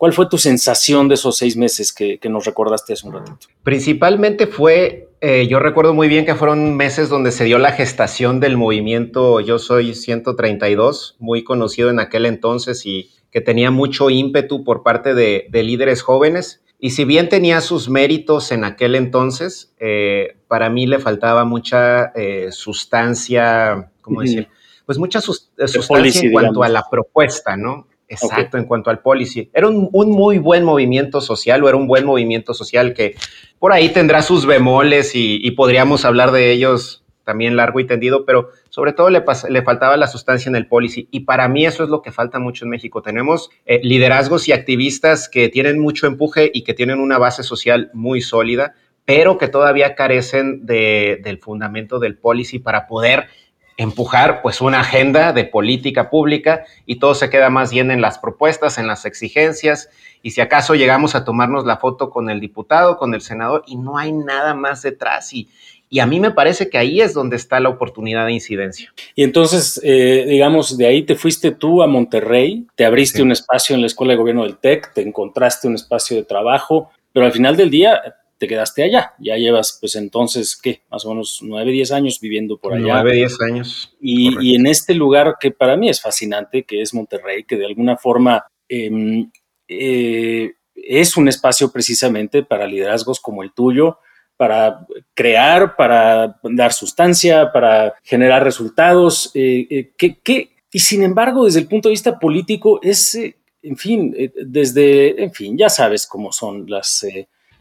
¿Cuál 0.05 0.13
fue 0.13 0.27
tu 0.29 0.37
sensación 0.37 1.09
de 1.09 1.15
esos 1.15 1.39
seis 1.39 1.57
meses 1.57 1.91
que, 1.91 2.21
nos 2.29 2.45
recordaste 2.45 2.93
hace 2.93 3.07
un 3.07 3.15
ratito? 3.15 3.47
Principalmente 3.63 4.47
fue, 4.47 5.09
eh, 5.23 5.47
yo 5.49 5.61
recuerdo 5.61 5.95
muy 5.95 6.09
bien 6.09 6.27
que 6.27 6.35
fueron 6.35 6.77
meses 6.77 7.09
donde 7.09 7.33
se 7.33 7.45
dio 7.45 7.57
la 7.57 7.73
gestación 7.73 8.39
del 8.39 8.59
movimiento 8.59 9.41
Yo 9.41 9.59
Soy 9.59 9.95
132, 9.95 11.17
muy 11.21 11.43
conocido 11.43 11.89
en 11.89 12.01
aquel 12.01 12.27
entonces 12.27 12.85
y 12.85 13.13
que 13.31 13.41
tenía 13.41 13.71
mucho 13.71 14.11
ímpetu 14.11 14.63
por 14.63 14.83
parte 14.83 15.15
de, 15.15 15.47
de 15.49 15.63
líderes 15.63 16.03
jóvenes. 16.03 16.63
Y 16.79 16.91
si 16.91 17.07
bien 17.07 17.31
tenía 17.31 17.63
sus 17.63 17.89
méritos 17.89 18.53
en 18.53 18.65
aquel 18.65 18.97
entonces, 18.97 19.75
eh, 19.81 20.37
para 20.49 20.69
mí 20.69 20.87
le 20.87 20.99
faltaba 20.99 21.47
mucha 21.47 22.13
eh, 22.15 22.49
sustancia, 22.53 23.91
¿cómo 24.03 24.21
decir? 24.21 24.49
Pues 24.85 24.99
mucha 24.99 25.21
eh, 25.21 25.67
sustancia 25.67 26.21
en 26.21 26.31
cuanto 26.31 26.63
a 26.63 26.69
la 26.69 26.85
propuesta, 26.91 27.57
¿no? 27.57 27.87
Exacto, 28.09 28.59
en 28.59 28.65
cuanto 28.65 28.91
al 28.91 29.01
policy. 29.01 29.51
Era 29.53 29.69
un, 29.69 29.91
muy 29.91 30.39
buen 30.39 30.65
movimiento 30.65 31.21
social 31.21 31.63
o 31.63 31.69
era 31.69 31.77
un 31.77 31.87
buen 31.87 32.05
movimiento 32.05 32.55
social 32.55 32.95
que 32.95 33.17
por 33.59 33.73
ahí 33.73 33.89
tendrá 33.89 34.23
sus 34.23 34.47
bemoles 34.47 35.13
y 35.15 35.51
podríamos 35.53 36.05
hablar 36.05 36.33
de 36.33 36.53
ellos 36.53 37.05
también 37.25 37.57
largo 37.57 37.81
y 37.81 37.87
tendido, 37.87 38.25
pero 38.25 38.51
sobre 38.69 38.93
todo 38.93 39.11
le, 39.11 39.25
le, 39.49 39.63
faltaba 39.63 39.97
la 39.97 40.07
sustancia 40.07 40.49
en 40.49 40.57
el 40.57 40.67
policy. 40.67 41.09
Y 41.11 41.21
para 41.21 41.49
mí 41.49 41.67
eso 41.67 41.83
es 41.83 41.89
lo 41.91 42.03
que 42.03 42.13
falta 42.13 42.39
mucho 42.39 42.65
en 42.65 42.71
México. 42.71 43.03
Tenemos 43.03 43.51
eh, 43.67 43.81
liderazgos 43.83 44.47
y 44.49 44.53
activistas 44.53 45.29
que 45.29 45.49
tienen 45.49 45.79
mucho 45.79 46.07
empuje 46.07 46.51
y 46.53 46.63
que 46.63 46.75
tienen 46.75 47.01
una 47.01 47.19
base 47.19 47.43
social 47.43 47.91
muy 47.95 48.21
sólida, 48.21 48.75
pero 49.05 49.39
que 49.39 49.49
todavía 49.49 49.95
carecen 49.95 50.65
del 50.65 51.39
fundamento 51.39 51.99
del 51.99 52.17
policy 52.17 52.59
para 52.59 52.87
poder 52.87 53.27
empujar 53.77 54.43
pues 54.43 54.61
una 54.61 54.81
agenda 54.81 55.33
de 55.33 55.45
política 55.45 56.11
pública 56.11 56.65
y 56.87 56.97
todo 56.97 57.15
se 57.15 57.31
queda 57.31 57.51
más 57.51 57.73
bien 57.73 57.91
en 57.91 58.01
las 58.01 58.19
propuestas, 58.19 58.79
en 58.79 58.87
las 58.87 59.05
exigencias. 59.05 59.91
Y 60.23 60.31
si 60.31 60.41
acaso 60.41 60.75
llegamos 60.75 61.15
a 61.15 61.25
tomarnos 61.25 61.67
la 61.67 61.79
foto 61.79 62.11
con 62.11 62.31
el 62.31 62.41
diputado, 62.41 62.97
con 62.97 63.15
el 63.15 63.21
senador 63.21 63.65
y 63.67 63.77
no 63.77 63.99
hay 63.99 64.13
nada 64.13 64.55
más 64.55 64.83
detrás. 64.83 65.33
Y, 65.33 65.49
y 65.91 66.01
a 66.01 66.07
mí 66.07 66.19
me 66.21 66.31
parece 66.31 66.71
que 66.71 66.79
ahí 66.79 67.01
es 67.01 67.15
donde 67.15 67.37
está 67.37 67.61
la 67.61 67.69
oportunidad 67.69 68.27
de 68.27 68.33
incidencia. 68.33 68.93
Y 69.15 69.23
entonces, 69.23 69.81
eh, 69.83 70.25
digamos, 70.27 70.77
de 70.77 70.87
ahí 70.87 71.03
te 71.03 71.15
fuiste 71.15 71.51
tú 71.51 71.83
a 71.83 71.87
Monterrey, 71.87 72.67
te 72.75 72.85
abriste 72.85 73.23
un 73.23 73.33
espacio 73.33 73.75
en 73.75 73.81
la 73.81 73.87
Escuela 73.87 74.13
de 74.13 74.19
Gobierno 74.19 74.45
del 74.45 74.57
TEC, 74.57 74.93
te 74.95 75.03
encontraste 75.03 75.69
un 75.69 75.75
espacio 75.75 76.17
de 76.17 76.25
trabajo, 76.25 76.91
pero 77.13 77.27
al 77.27 77.33
final 77.33 77.57
del 77.57 77.71
día 77.71 78.01
te 78.45 78.49
quedaste 78.49 78.83
allá. 78.83 79.15
Ya 79.19 79.37
llevas, 79.37 79.79
pues 79.81 79.97
entonces, 79.97 80.57
¿qué? 80.57 80.83
Más 80.91 81.05
o 81.05 81.11
menos 81.11 81.41
nueve, 81.43 81.73
diez 81.73 81.93
años 81.93 82.21
viviendo 82.21 82.59
por 82.59 82.75
allá. 82.75 82.95
Nueve, 82.95 83.13
diez 83.13 83.41
años. 83.41 83.95
Y, 84.01 84.55
en 84.55 84.67
este 84.67 84.95
lugar 84.95 85.37
que 85.41 85.51
para 85.51 85.77
mí 85.77 85.89
es 85.89 86.01
fascinante, 86.01 86.65
que 86.65 86.83
es 86.83 86.93
Monterrey, 86.93 87.45
que 87.45 87.57
de 87.57 87.67
alguna 87.67 87.97
forma 87.97 88.45
em, 88.69 89.31
eh, 89.67 90.53
es 90.75 91.17
un 91.17 91.29
espacio 91.29 91.71
precisamente 91.73 92.43
para 92.43 92.67
liderazgos 92.67 93.19
como 93.19 93.43
el 93.43 93.53
tuyo, 93.53 93.99
para 94.37 94.87
crear, 95.15 95.77
para 95.77 96.39
dar 96.43 96.73
sustancia, 96.73 97.51
para 97.53 97.95
generar 98.03 98.45
resultados. 98.45 99.31
Eh, 99.35 99.93
eh, 99.99 100.49
y 100.71 100.79
sin 100.79 101.03
embargo, 101.03 101.47
desde 101.47 101.61
el 101.61 101.69
punto 101.69 101.89
de 101.89 101.95
vista 101.95 102.19
político, 102.19 102.79
es, 102.83 103.15
en 103.15 103.77
fin, 103.77 104.15
desde, 104.45 105.23
en 105.23 105.33
fin, 105.33 105.57
ya 105.57 105.71
sabes 105.71 106.07
cómo 106.07 106.31
son 106.31 106.69
las... 106.69 107.07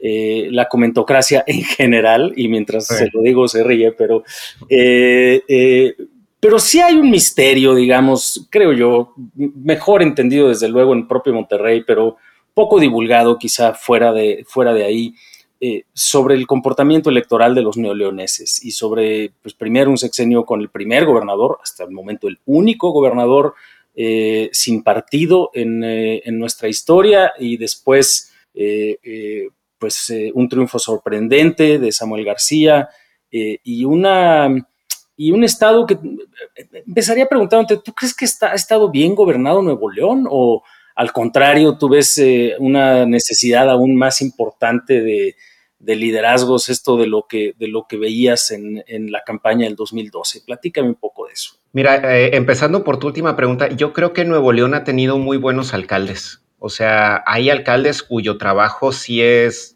la 0.05 0.67
comentocracia 0.67 1.44
en 1.47 1.63
general, 1.63 2.33
y 2.35 2.47
mientras 2.50 2.88
se 2.88 3.09
lo 3.13 3.21
digo 3.21 3.47
se 3.47 3.63
ríe, 3.63 3.94
pero, 3.94 4.23
pero 6.39 6.59
sí 6.59 6.81
hay 6.81 6.95
un 6.95 7.09
misterio, 7.09 7.73
digamos, 7.73 8.47
creo 8.50 8.73
yo, 8.73 9.13
mejor 9.35 10.01
entendido 10.03 10.50
desde 10.50 10.67
luego 10.67 10.94
en 10.94 11.07
propio 11.07 11.33
Monterrey, 11.33 11.83
pero 11.88 12.17
poco 12.53 12.79
divulgado 12.79 13.38
quizá 13.39 13.73
fuera 13.73 14.11
de, 14.11 14.44
fuera 14.47 14.73
de 14.73 14.83
ahí, 14.83 15.15
eh, 15.65 15.85
sobre 15.94 16.35
el 16.35 16.45
comportamiento 16.45 17.09
electoral 17.09 17.56
de 17.56 17.61
los 17.61 17.77
neoleoneses 17.77 18.65
y 18.65 18.71
sobre, 18.71 19.31
pues 19.41 19.53
primero 19.53 19.89
un 19.89 19.97
sexenio 19.97 20.44
con 20.44 20.59
el 20.59 20.67
primer 20.67 21.06
gobernador, 21.06 21.59
hasta 21.63 21.85
el 21.85 21.92
momento 21.92 22.28
el 22.28 22.39
único 22.45 22.92
gobernador 22.92 23.54
eh, 23.95 24.49
sin 24.51 24.83
partido 24.83 25.51
eh, 25.54 26.21
en, 26.25 26.37
nuestra 26.37 26.68
historia 26.68 27.31
y 27.39 27.56
después 27.56 28.33
pues 29.83 30.13
un 30.33 30.47
triunfo 30.47 30.80
sorprendente 30.80 31.78
de 31.78 31.92
Samuel 31.92 32.23
García 32.23 32.87
y 33.30 33.83
una 33.83 34.47
y 35.18 35.31
un 35.31 35.44
estado 35.44 35.85
que 35.85 35.99
empezaría 36.87 37.28
preguntándote, 37.28 37.81
¿tú 37.83 37.94
crees 37.94 38.16
que 38.16 38.23
está, 38.23 38.54
ha 38.54 38.56
estado 38.56 38.90
bien 38.90 39.13
gobernado 39.13 39.61
Nuevo 39.61 39.92
León 39.92 40.25
o 40.30 40.63
al 40.95 41.11
contrario, 41.11 41.78
tú 41.78 41.90
ves 41.90 42.21
una 42.59 43.06
necesidad 43.06 43.69
aún 43.69 43.95
más 43.97 44.21
importante 44.21 45.02
de, 45.02 45.35
de 45.83 45.95
liderazgos, 45.97 46.69
esto 46.69 46.95
de 46.95 47.07
lo 47.07 47.28
que, 47.28 47.56
de 47.59 47.68
lo 47.68 47.87
que 47.87 47.97
veías 47.97 48.52
en, 48.52 49.11
la 49.11 49.21
campaña 49.25 49.66
del 49.66 49.75
2012. 49.75 50.44
Platícame 50.45 50.87
un 50.87 50.95
poco 50.95 51.28
de 51.28 51.33
eso. 51.33 51.56
Mira, 51.73 52.18
eh, 52.18 52.37
empezando 52.37 52.85
por 52.85 52.99
tu 52.99 53.07
última 53.07 53.35
pregunta, 53.35 53.68
yo 53.69 53.92
creo 53.92 54.13
que 54.13 54.23
Nuevo 54.23 54.54
León 54.54 54.73
ha 54.75 54.85
tenido 54.85 55.18
muy 55.18 55.35
buenos 55.35 55.73
alcaldes. 55.73 56.42
O 56.57 56.69
sea, 56.69 57.21
hay 57.25 57.49
alcaldes 57.49 58.02
cuyo 58.02 58.37
trabajo 58.37 58.94
sí 58.94 59.21
es 59.21 59.72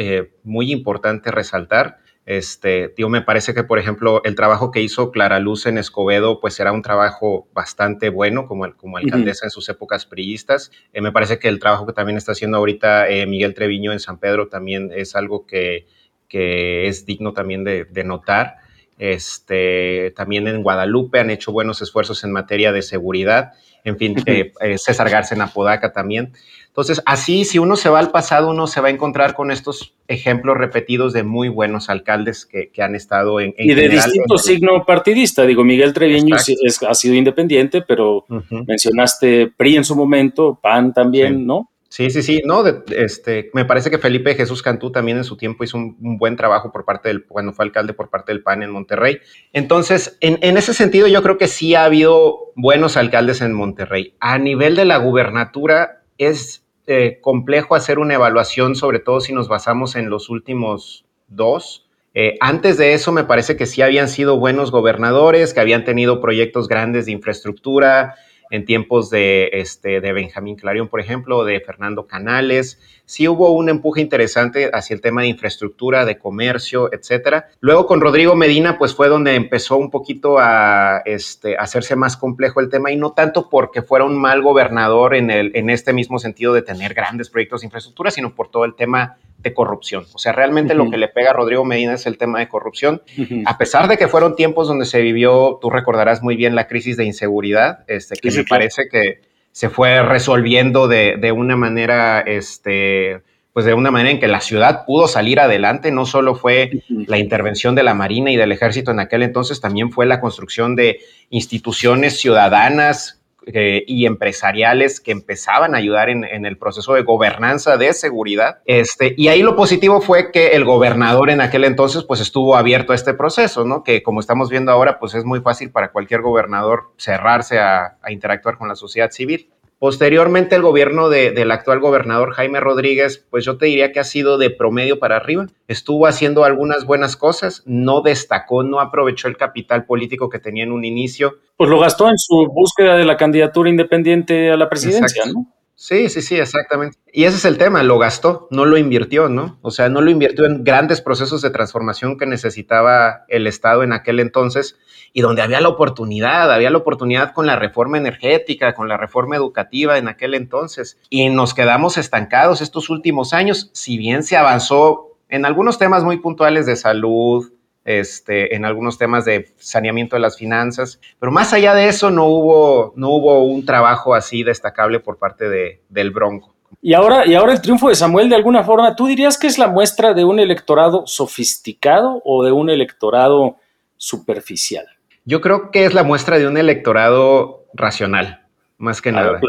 eh, 0.00 0.30
muy 0.44 0.70
importante 0.70 1.32
resaltar. 1.32 1.98
Este, 2.24 2.88
tío, 2.88 3.08
me 3.08 3.20
parece 3.20 3.52
que, 3.52 3.64
por 3.64 3.80
ejemplo, 3.80 4.22
el 4.22 4.36
trabajo 4.36 4.70
que 4.70 4.80
hizo 4.80 5.10
Clara 5.10 5.40
Luz 5.40 5.66
en 5.66 5.76
Escobedo, 5.76 6.40
pues 6.40 6.60
era 6.60 6.70
un 6.70 6.82
trabajo 6.82 7.48
bastante 7.52 8.08
bueno 8.08 8.46
como, 8.46 8.72
como 8.76 8.98
alcaldesa 8.98 9.46
en 9.46 9.50
sus 9.50 9.68
épocas 9.68 10.06
priistas. 10.06 10.70
Eh, 10.92 11.00
me 11.00 11.10
parece 11.10 11.40
que 11.40 11.48
el 11.48 11.58
trabajo 11.58 11.84
que 11.84 11.94
también 11.94 12.16
está 12.16 12.30
haciendo 12.30 12.58
ahorita 12.58 13.08
eh, 13.08 13.26
Miguel 13.26 13.54
Treviño 13.54 13.90
en 13.90 13.98
San 13.98 14.18
Pedro 14.18 14.46
también 14.46 14.92
es 14.94 15.16
algo 15.16 15.46
que, 15.46 15.88
que 16.28 16.86
es 16.86 17.04
digno 17.04 17.32
también 17.32 17.64
de, 17.64 18.04
notar. 18.04 18.58
Este, 18.98 20.12
también 20.16 20.46
en 20.48 20.62
Guadalupe 20.62 21.20
han 21.20 21.30
hecho 21.30 21.52
buenos 21.52 21.80
esfuerzos 21.82 22.24
en 22.24 22.32
materia 22.32 22.72
de 22.72 22.82
seguridad, 22.82 23.52
en 23.84 23.96
fin, 23.96 24.16
eh, 24.26 24.52
César 24.76 25.08
Garza 25.08 25.34
en 25.34 25.42
Apodaca 25.42 25.92
también. 25.92 26.32
Entonces, 26.66 27.02
así, 27.06 27.44
si 27.44 27.58
uno 27.58 27.74
se 27.74 27.88
va 27.88 27.98
al 27.98 28.12
pasado, 28.12 28.50
uno 28.50 28.68
se 28.68 28.80
va 28.80 28.86
a 28.86 28.90
encontrar 28.92 29.34
con 29.34 29.50
estos 29.50 29.94
ejemplos 30.06 30.56
repetidos 30.56 31.12
de 31.12 31.24
muy 31.24 31.48
buenos 31.48 31.88
alcaldes 31.88 32.46
que, 32.46 32.70
han 32.80 32.94
estado 32.94 33.40
en... 33.40 33.52
y 33.58 33.74
de 33.74 33.88
distinto 33.88 34.38
signo 34.38 34.84
partidista. 34.86 35.44
Digo, 35.44 35.64
Miguel 35.64 35.92
Treviño 35.92 36.36
ha 36.36 36.94
sido 36.94 37.14
independiente, 37.14 37.82
pero 37.82 38.24
mencionaste 38.66 39.52
PRI 39.56 39.78
en 39.78 39.84
su 39.84 39.96
momento, 39.96 40.58
PAN 40.62 40.92
también, 40.94 41.46
¿no? 41.46 41.68
Sí, 41.88 42.10
sí, 42.10 42.22
sí. 42.22 42.42
No, 42.44 42.64
este, 42.66 43.50
me 43.54 43.64
parece 43.64 43.90
que 43.90 43.98
Felipe 43.98 44.34
Jesús 44.34 44.62
Cantú 44.62 44.92
también 44.92 45.16
en 45.16 45.24
su 45.24 45.36
tiempo 45.36 45.64
hizo 45.64 45.78
un, 45.78 45.96
buen 46.18 46.36
trabajo 46.36 46.70
por 46.70 46.84
parte 46.84 47.08
del, 47.08 47.24
cuando 47.24 47.52
fue 47.52 47.64
alcalde 47.64 47.94
por 47.94 48.10
parte 48.10 48.32
del 48.32 48.42
PAN 48.42 48.62
en 48.62 48.70
Monterrey. 48.70 49.18
Entonces, 49.52 50.18
en, 50.20 50.56
ese 50.56 50.74
sentido, 50.74 51.06
yo 51.06 51.22
creo 51.22 51.38
que 51.38 51.48
sí 51.48 51.74
ha 51.74 51.84
habido 51.84 52.52
buenos 52.56 52.96
alcaldes 52.96 53.40
en 53.40 53.54
Monterrey. 53.54 54.14
A 54.20 54.38
nivel 54.38 54.76
de 54.76 54.84
la 54.84 54.98
gubernatura, 54.98 56.02
es 56.18 56.66
eh, 56.86 57.18
complejo 57.22 57.74
hacer 57.74 57.98
una 57.98 58.14
evaluación, 58.14 58.74
sobre 58.74 58.98
todo 58.98 59.20
si 59.20 59.32
nos 59.32 59.48
basamos 59.48 59.96
en 59.96 60.10
los 60.10 60.28
últimos 60.28 61.06
dos. 61.28 61.88
Eh, 62.14 62.36
antes 62.40 62.76
de 62.76 62.94
eso, 62.94 63.12
me 63.12 63.24
parece 63.24 63.56
que 63.56 63.66
sí 63.66 63.80
habían 63.80 64.08
sido 64.08 64.38
buenos 64.38 64.70
gobernadores, 64.70 65.54
que 65.54 65.60
habían 65.60 65.84
tenido 65.84 66.20
proyectos 66.20 66.68
grandes 66.68 67.06
de 67.06 67.12
infraestructura, 67.12 68.16
en 68.50 68.64
tiempos 68.64 69.10
de, 69.10 69.50
este, 69.52 70.00
de 70.00 70.12
Benjamín 70.12 70.56
Clarion, 70.56 70.88
por 70.88 71.00
ejemplo, 71.00 71.44
de 71.44 71.60
Fernando 71.60 72.06
Canales. 72.06 72.80
Sí 73.04 73.26
hubo 73.28 73.52
un 73.52 73.68
empuje 73.68 74.00
interesante 74.00 74.70
hacia 74.72 74.94
el 74.94 75.00
tema 75.00 75.22
de 75.22 75.28
infraestructura, 75.28 76.04
de 76.04 76.18
comercio, 76.18 76.92
etcétera. 76.92 77.48
Luego 77.60 77.86
con 77.86 78.00
Rodrigo 78.00 78.34
Medina, 78.34 78.78
pues 78.78 78.94
fue 78.94 79.08
donde 79.08 79.34
empezó 79.34 79.76
un 79.76 79.90
poquito 79.90 80.38
a 80.38 81.02
este, 81.04 81.56
hacerse 81.56 81.96
más 81.96 82.16
complejo 82.16 82.60
el 82.60 82.68
tema 82.68 82.90
y 82.90 82.96
no 82.96 83.12
tanto 83.12 83.48
porque 83.48 83.82
fuera 83.82 84.04
un 84.04 84.20
mal 84.20 84.42
gobernador 84.42 85.14
en, 85.14 85.30
el, 85.30 85.52
en 85.54 85.70
este 85.70 85.92
mismo 85.92 86.18
sentido 86.18 86.52
de 86.52 86.62
tener 86.62 86.94
grandes 86.94 87.30
proyectos 87.30 87.62
de 87.62 87.66
infraestructura, 87.66 88.10
sino 88.10 88.34
por 88.34 88.50
todo 88.50 88.64
el 88.64 88.74
tema 88.74 89.16
de 89.38 89.54
corrupción. 89.54 90.04
O 90.12 90.18
sea, 90.18 90.32
realmente 90.32 90.74
lo 90.74 90.90
que 90.90 90.96
le 90.96 91.08
pega 91.08 91.30
a 91.30 91.32
Rodrigo 91.32 91.64
Medina 91.64 91.94
es 91.94 92.06
el 92.06 92.18
tema 92.18 92.40
de 92.40 92.48
corrupción. 92.48 93.02
A 93.46 93.56
pesar 93.56 93.88
de 93.88 93.96
que 93.96 94.08
fueron 94.08 94.34
tiempos 94.34 94.66
donde 94.66 94.84
se 94.84 95.00
vivió, 95.00 95.58
tú 95.60 95.70
recordarás 95.70 96.22
muy 96.22 96.36
bien 96.36 96.54
la 96.56 96.66
crisis 96.66 96.96
de 96.96 97.04
inseguridad, 97.04 97.84
este, 97.86 98.16
que 98.16 98.30
me 98.30 98.44
parece 98.44 98.88
que 98.90 99.20
se 99.52 99.70
fue 99.70 100.02
resolviendo 100.02 100.88
de, 100.88 101.16
de, 101.18 101.32
una 101.32 101.56
manera, 101.56 102.20
este, 102.20 103.22
pues 103.52 103.64
de 103.64 103.74
una 103.74 103.90
manera 103.90 104.10
en 104.10 104.20
que 104.20 104.28
la 104.28 104.40
ciudad 104.40 104.84
pudo 104.84 105.06
salir 105.06 105.38
adelante. 105.38 105.92
No 105.92 106.04
solo 106.04 106.34
fue 106.34 106.82
la 106.88 107.18
intervención 107.18 107.76
de 107.76 107.84
la 107.84 107.94
Marina 107.94 108.32
y 108.32 108.36
del 108.36 108.52
Ejército 108.52 108.90
en 108.90 109.00
aquel 109.00 109.22
entonces, 109.22 109.60
también 109.60 109.92
fue 109.92 110.04
la 110.06 110.20
construcción 110.20 110.74
de 110.74 110.98
instituciones 111.30 112.18
ciudadanas 112.18 113.17
eh, 113.52 113.84
y 113.86 114.06
empresariales 114.06 115.00
que 115.00 115.12
empezaban 115.12 115.74
a 115.74 115.78
ayudar 115.78 116.10
en, 116.10 116.24
el 116.24 116.58
proceso 116.58 116.94
de 116.94 117.02
gobernanza 117.02 117.76
de 117.76 117.92
seguridad. 117.92 118.58
Este, 118.64 119.14
y 119.16 119.28
ahí 119.28 119.42
lo 119.42 119.56
positivo 119.56 120.00
fue 120.00 120.30
que 120.30 120.48
el 120.48 120.64
gobernador 120.64 121.30
en 121.30 121.40
aquel 121.40 121.64
entonces 121.64 122.04
pues 122.04 122.20
estuvo 122.20 122.56
abierto 122.56 122.92
a 122.92 122.94
este 122.94 123.14
proceso, 123.14 123.64
¿no? 123.64 123.82
Que 123.82 124.02
como 124.02 124.20
estamos 124.20 124.50
viendo 124.50 124.72
ahora 124.72 124.98
pues 124.98 125.14
es 125.14 125.24
muy 125.24 125.40
fácil 125.40 125.70
para 125.70 125.92
cualquier 125.92 126.22
gobernador 126.22 126.92
cerrarse 126.96 127.58
a 127.58 127.96
interactuar 128.08 128.58
con 128.58 128.68
la 128.68 128.74
sociedad 128.74 129.10
civil. 129.10 129.50
Posteriormente, 129.78 130.56
el 130.56 130.62
gobierno 130.62 131.08
del 131.08 131.50
actual 131.52 131.78
gobernador 131.78 132.32
Jaime 132.32 132.58
Rodríguez, 132.58 133.24
pues 133.30 133.44
yo 133.44 133.58
te 133.58 133.66
diría 133.66 133.92
que 133.92 134.00
ha 134.00 134.04
sido 134.04 134.36
de 134.36 134.50
promedio 134.50 134.98
para 134.98 135.16
arriba. 135.16 135.46
Estuvo 135.68 136.06
haciendo 136.06 136.44
algunas 136.44 136.84
buenas 136.84 137.16
cosas, 137.16 137.62
no 137.64 138.00
destacó, 138.00 138.64
no 138.64 138.80
aprovechó 138.80 139.28
el 139.28 139.36
capital 139.36 139.86
político 139.86 140.28
que 140.28 140.40
tenía 140.40 140.64
en 140.64 140.72
un 140.72 140.84
inicio. 140.84 141.38
Pues 141.56 141.70
lo 141.70 141.78
gastó 141.78 142.08
en 142.08 142.18
su 142.18 142.48
búsqueda 142.52 142.96
de 142.96 143.04
la 143.04 143.16
candidatura 143.16 143.70
independiente 143.70 144.50
a 144.50 144.56
la 144.56 144.68
presidencia, 144.68 145.24
¿no? 145.26 145.46
Sí, 145.80 146.08
sí, 146.08 146.22
sí, 146.22 146.36
exactamente. 146.36 146.98
Y 147.12 147.22
ese 147.22 147.36
es 147.36 147.44
el 147.44 147.56
tema, 147.56 147.84
lo 147.84 148.00
gastó, 148.00 148.48
no 148.50 148.64
lo 148.64 148.78
invirtió, 148.78 149.28
¿no? 149.28 149.60
O 149.62 149.70
sea, 149.70 149.88
no 149.88 150.00
lo 150.00 150.10
invirtió 150.10 150.44
en 150.44 150.64
grandes 150.64 151.00
procesos 151.00 151.40
de 151.40 151.50
transformación 151.50 152.18
que 152.18 152.26
necesitaba 152.26 153.24
el 153.28 153.46
Estado 153.46 153.84
en 153.84 153.92
aquel 153.92 154.18
entonces 154.18 154.76
y 155.12 155.20
donde 155.20 155.40
había 155.40 155.60
la 155.60 155.68
oportunidad, 155.68 156.52
había 156.52 156.70
la 156.70 156.78
oportunidad 156.78 157.32
con 157.32 157.46
la 157.46 157.54
reforma 157.54 157.96
energética, 157.96 158.74
con 158.74 158.88
la 158.88 158.96
reforma 158.96 159.36
educativa 159.36 159.98
en 159.98 160.08
aquel 160.08 160.34
entonces. 160.34 160.98
Y 161.10 161.28
nos 161.28 161.54
quedamos 161.54 161.96
estancados 161.96 162.60
estos 162.60 162.90
últimos 162.90 163.32
años, 163.32 163.70
si 163.72 163.98
bien 163.98 164.24
se 164.24 164.36
avanzó 164.36 165.16
en 165.28 165.44
algunos 165.44 165.78
temas 165.78 166.02
muy 166.02 166.16
puntuales 166.16 166.66
de 166.66 166.74
salud, 166.74 167.52
este, 167.88 168.54
en 168.54 168.66
algunos 168.66 168.98
temas 168.98 169.24
de 169.24 169.50
saneamiento 169.56 170.14
de 170.14 170.20
las 170.20 170.36
finanzas, 170.36 171.00
pero 171.18 171.32
más 171.32 171.54
allá 171.54 171.74
de 171.74 171.88
eso 171.88 172.10
no 172.10 172.26
hubo, 172.26 172.92
no 172.96 173.08
hubo 173.08 173.42
un 173.44 173.64
trabajo 173.64 174.14
así 174.14 174.42
destacable 174.42 175.00
por 175.00 175.16
parte 175.16 175.48
de, 175.48 175.80
del 175.88 176.10
Bronco. 176.10 176.54
Y 176.82 176.92
ahora, 176.92 177.26
y 177.26 177.34
ahora 177.34 177.54
el 177.54 177.62
triunfo 177.62 177.88
de 177.88 177.94
Samuel, 177.94 178.28
de 178.28 178.36
alguna 178.36 178.62
forma, 178.62 178.94
¿tú 178.94 179.06
dirías 179.06 179.38
que 179.38 179.46
es 179.46 179.56
la 179.58 179.68
muestra 179.68 180.12
de 180.12 180.22
un 180.22 180.38
electorado 180.38 181.04
sofisticado 181.06 182.20
o 182.26 182.44
de 182.44 182.52
un 182.52 182.68
electorado 182.68 183.56
superficial? 183.96 184.84
Yo 185.24 185.40
creo 185.40 185.70
que 185.70 185.86
es 185.86 185.94
la 185.94 186.02
muestra 186.02 186.38
de 186.38 186.46
un 186.46 186.58
electorado 186.58 187.64
racional, 187.72 188.42
más 188.76 189.00
que 189.00 189.12
nada. 189.12 189.40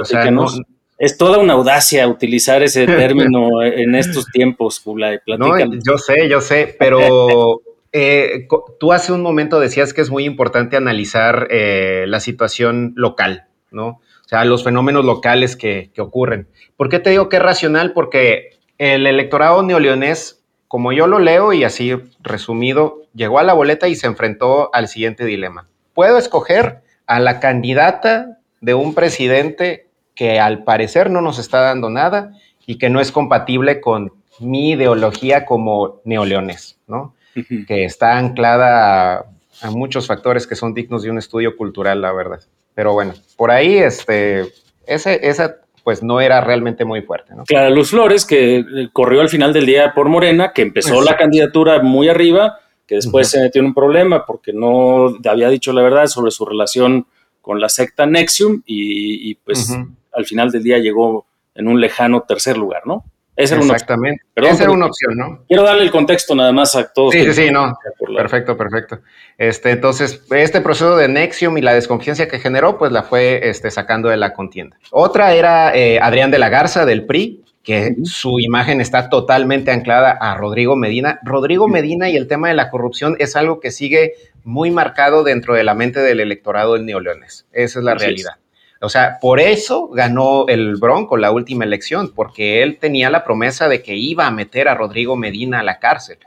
es 0.97 1.17
toda 1.17 1.39
una 1.39 1.53
audacia 1.53 2.07
utilizar 2.07 2.63
ese 2.63 2.85
término 2.85 3.61
en 3.63 3.95
estos 3.95 4.27
tiempos, 4.27 4.79
Pula. 4.79 5.19
No, 5.37 5.57
yo 5.85 5.97
sé, 5.97 6.29
yo 6.29 6.39
sé, 6.39 6.73
pero 6.79 7.61
Eh, 7.91 8.47
tú 8.79 8.93
hace 8.93 9.11
un 9.11 9.21
momento 9.21 9.59
decías 9.59 9.93
que 9.93 10.01
es 10.01 10.09
muy 10.09 10.25
importante 10.25 10.77
analizar 10.77 11.47
eh, 11.49 12.05
la 12.07 12.19
situación 12.19 12.93
local, 12.95 13.47
¿no? 13.71 13.87
O 13.87 14.29
sea, 14.29 14.45
los 14.45 14.63
fenómenos 14.63 15.05
locales 15.05 15.55
que, 15.55 15.91
ocurren. 15.97 16.47
¿Por 16.77 16.89
qué 16.89 16.99
te 16.99 17.09
digo 17.09 17.29
que 17.29 17.37
es 17.37 17.41
racional? 17.41 17.93
Porque 17.93 18.59
el 18.77 19.07
electorado 19.07 19.63
neoleonés, 19.63 20.43
como 20.67 20.93
yo 20.93 21.07
lo 21.07 21.17
leo 21.17 21.51
y 21.51 21.63
así 21.63 21.95
resumido, 22.21 23.01
llegó 23.15 23.39
a 23.39 23.43
la 23.43 23.53
boleta 23.53 23.87
y 23.87 23.95
se 23.95 24.05
enfrentó 24.05 24.69
al 24.71 24.87
siguiente 24.87 25.25
dilema. 25.25 25.67
¿Puedo 25.95 26.19
escoger 26.19 26.81
a 27.07 27.19
la 27.19 27.39
candidata 27.39 28.37
de 28.61 28.75
un 28.75 28.93
presidente 28.93 29.87
que 30.13 30.39
al 30.39 30.63
parecer 30.63 31.09
no 31.09 31.21
nos 31.21 31.39
está 31.39 31.61
dando 31.61 31.89
nada 31.89 32.33
y 32.67 32.77
que 32.77 32.91
no 32.91 32.99
es 32.99 33.11
compatible 33.11 33.81
con 33.81 34.13
mi 34.39 34.71
ideología 34.71 35.43
como 35.45 36.01
neoleonés, 36.05 36.77
¿no? 36.87 37.15
Que 37.33 37.85
está 37.85 38.17
anclada 38.17 39.25
a, 39.61 39.71
muchos 39.71 40.07
factores 40.07 40.47
que 40.47 40.55
son 40.55 40.73
dignos 40.73 41.03
de 41.03 41.09
un 41.09 41.17
estudio 41.17 41.55
cultural, 41.55 42.01
la 42.01 42.11
verdad. 42.11 42.41
Pero 42.73 42.93
bueno, 42.93 43.13
por 43.35 43.51
ahí, 43.51 43.77
este, 43.77 44.45
ese, 44.85 45.19
esa 45.27 45.57
pues 45.83 46.03
no 46.03 46.21
era 46.21 46.41
realmente 46.41 46.85
muy 46.85 47.01
fuerte. 47.01 47.33
¿no? 47.35 47.43
Clara 47.45 47.69
Luz 47.69 47.89
Flores, 47.89 48.25
que 48.25 48.57
eh, 48.59 48.89
corrió 48.93 49.21
al 49.21 49.29
final 49.29 49.53
del 49.53 49.65
día 49.65 49.93
por 49.93 50.07
Morena, 50.09 50.51
que 50.53 50.61
empezó 50.61 51.01
la 51.01 51.17
candidatura 51.17 51.81
muy 51.81 52.09
arriba, 52.09 52.59
que 52.85 52.95
después 52.95 53.29
se 53.29 53.41
metió 53.41 53.59
en 53.61 53.67
un 53.67 53.73
problema 53.73 54.25
porque 54.25 54.53
no 54.53 55.15
había 55.25 55.49
dicho 55.49 55.73
la 55.73 55.81
verdad 55.81 56.07
sobre 56.07 56.31
su 56.31 56.45
relación 56.45 57.07
con 57.41 57.59
la 57.59 57.69
secta 57.69 58.05
Nexium 58.05 58.61
y, 58.65 59.35
pues 59.35 59.75
al 60.13 60.25
final 60.25 60.51
del 60.51 60.63
día 60.63 60.77
llegó 60.79 61.25
en 61.55 61.67
un 61.67 61.79
lejano 61.79 62.21
tercer 62.21 62.57
lugar, 62.57 62.83
¿no? 62.85 63.03
Esa 63.39 63.55
era 63.55 63.63
Exactamente. 63.63 64.23
Una 64.35 64.49
Esa 64.49 64.63
era 64.63 64.71
una 64.73 64.85
opción, 64.87 65.15
¿no? 65.15 65.43
Quiero 65.47 65.63
darle 65.63 65.83
el 65.83 65.91
contexto 65.91 66.35
nada 66.35 66.51
más 66.51 66.75
a 66.75 66.91
todos. 66.91 67.13
Sí, 67.13 67.23
sí, 67.23 67.33
sí, 67.33 67.51
no. 67.51 67.73
Perfecto, 68.17 68.57
perfecto. 68.57 68.99
Este, 69.37 69.71
entonces, 69.71 70.21
este 70.29 70.59
proceso 70.59 70.97
de 70.97 71.07
Nexium 71.07 71.57
y 71.57 71.61
la 71.61 71.73
desconfianza 71.73 72.27
que 72.27 72.39
generó, 72.39 72.77
pues 72.77 72.91
la 72.91 73.03
fue 73.03 73.49
este, 73.49 73.71
sacando 73.71 74.09
de 74.09 74.17
la 74.17 74.33
contienda. 74.33 74.77
Otra 74.91 75.33
era 75.33 75.73
eh, 75.73 75.99
Adrián 76.01 76.31
de 76.31 76.39
la 76.39 76.49
Garza 76.49 76.85
del 76.85 77.05
PRI, 77.05 77.45
que 77.63 77.95
su 78.03 78.41
imagen 78.41 78.81
está 78.81 79.09
totalmente 79.09 79.71
anclada 79.71 80.11
a 80.11 80.35
Rodrigo 80.35 80.75
Medina. 80.75 81.21
Rodrigo 81.23 81.69
Medina 81.69 82.09
y 82.09 82.17
el 82.17 82.27
tema 82.27 82.49
de 82.49 82.55
la 82.55 82.69
corrupción 82.69 83.15
es 83.19 83.37
algo 83.37 83.61
que 83.61 83.71
sigue 83.71 84.15
muy 84.43 84.69
marcado 84.69 85.23
dentro 85.23 85.53
de 85.53 85.63
la 85.63 85.75
mente 85.75 86.01
del 86.01 86.19
electorado 86.19 86.73
del 86.73 86.85
neoleones. 86.85 87.47
Esa 87.53 87.79
es 87.79 87.85
la 87.85 87.95
realidad. 87.95 88.33
O 88.81 88.87
sea, 88.87 89.17
por 89.19 89.41
eso 89.41 89.89
ganó 89.89 90.45
el 90.47 90.77
Bronco 90.77 91.17
la 91.17 91.31
última 91.31 91.65
elección, 91.65 92.13
porque 92.15 92.63
él 92.63 92.77
tenía 92.79 93.09
la 93.09 93.25
promesa 93.25 93.67
de 93.67 93.83
que 93.83 93.95
iba 93.95 94.25
a 94.25 94.31
meter 94.31 94.69
a 94.69 94.75
Rodrigo 94.75 95.17
Medina 95.17 95.59
a 95.59 95.63
la 95.63 95.79
cárcel, 95.79 96.17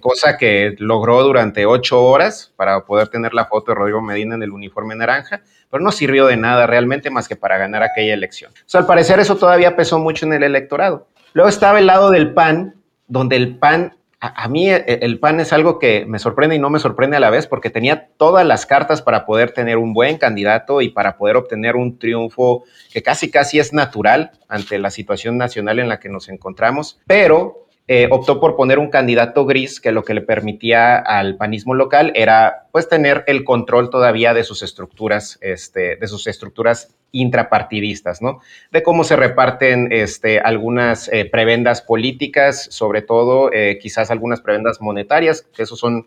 cosa 0.00 0.36
que 0.36 0.74
logró 0.78 1.22
durante 1.22 1.64
ocho 1.64 2.02
horas 2.04 2.52
para 2.56 2.84
poder 2.84 3.08
tener 3.08 3.32
la 3.32 3.46
foto 3.46 3.72
de 3.72 3.76
Rodrigo 3.76 4.02
Medina 4.02 4.34
en 4.34 4.42
el 4.42 4.52
uniforme 4.52 4.94
naranja, 4.94 5.40
pero 5.70 5.82
no 5.82 5.90
sirvió 5.90 6.26
de 6.26 6.36
nada 6.36 6.66
realmente 6.66 7.08
más 7.08 7.28
que 7.28 7.36
para 7.36 7.56
ganar 7.56 7.82
aquella 7.82 8.12
elección. 8.12 8.52
O 8.52 8.68
sea, 8.68 8.82
al 8.82 8.86
parecer 8.86 9.18
eso 9.18 9.36
todavía 9.36 9.74
pesó 9.74 9.98
mucho 9.98 10.26
en 10.26 10.34
el 10.34 10.42
electorado. 10.42 11.06
Luego 11.32 11.48
estaba 11.48 11.78
el 11.78 11.86
lado 11.86 12.10
del 12.10 12.34
PAN, 12.34 12.74
donde 13.08 13.36
el 13.36 13.56
PAN 13.56 13.96
a, 14.24 14.46
mí 14.46 14.68
el 14.70 15.18
PAN 15.18 15.40
es 15.40 15.52
algo 15.52 15.80
que 15.80 16.06
me 16.06 16.20
sorprende 16.20 16.54
y 16.54 16.60
no 16.60 16.70
me 16.70 16.78
sorprende 16.78 17.16
a 17.16 17.20
la 17.20 17.28
vez 17.28 17.48
porque 17.48 17.70
tenía 17.70 18.06
todas 18.16 18.46
las 18.46 18.66
cartas 18.66 19.02
para 19.02 19.26
poder 19.26 19.50
tener 19.50 19.78
un 19.78 19.94
buen 19.94 20.16
candidato 20.16 20.80
y 20.80 20.90
para 20.90 21.16
poder 21.16 21.36
obtener 21.36 21.74
un 21.74 21.98
triunfo 21.98 22.62
que 22.92 23.02
casi 23.02 23.32
casi 23.32 23.58
es 23.58 23.72
natural 23.72 24.30
ante 24.48 24.78
la 24.78 24.90
situación 24.90 25.38
nacional 25.38 25.80
en 25.80 25.88
la 25.88 25.98
que 25.98 26.08
nos 26.08 26.28
encontramos, 26.28 27.00
pero 27.08 27.66
eh, 27.88 28.06
optó 28.12 28.38
por 28.38 28.54
poner 28.54 28.78
un 28.78 28.90
candidato 28.90 29.44
gris 29.44 29.80
que 29.80 29.90
lo 29.90 30.04
que 30.04 30.14
le 30.14 30.20
permitía 30.20 30.98
al 30.98 31.36
panismo 31.36 31.74
local 31.74 32.12
era 32.14 32.68
pues 32.70 32.88
tener 32.88 33.24
el 33.26 33.42
control 33.42 33.90
todavía 33.90 34.34
de 34.34 34.44
sus 34.44 34.62
estructuras, 34.62 35.36
este, 35.40 35.96
de 35.96 36.06
sus 36.06 36.28
estructuras 36.28 36.94
intrapartidistas, 37.12 38.20
¿no? 38.20 38.40
De 38.70 38.82
cómo 38.82 39.04
se 39.04 39.16
reparten 39.16 39.88
este, 39.92 40.40
algunas 40.40 41.08
eh, 41.12 41.24
prebendas 41.24 41.82
políticas, 41.82 42.66
sobre 42.70 43.02
todo 43.02 43.52
eh, 43.52 43.78
quizás 43.80 44.10
algunas 44.10 44.40
prebendas 44.40 44.80
monetarias, 44.80 45.42
que 45.42 45.62
esos 45.62 45.78
son 45.78 46.06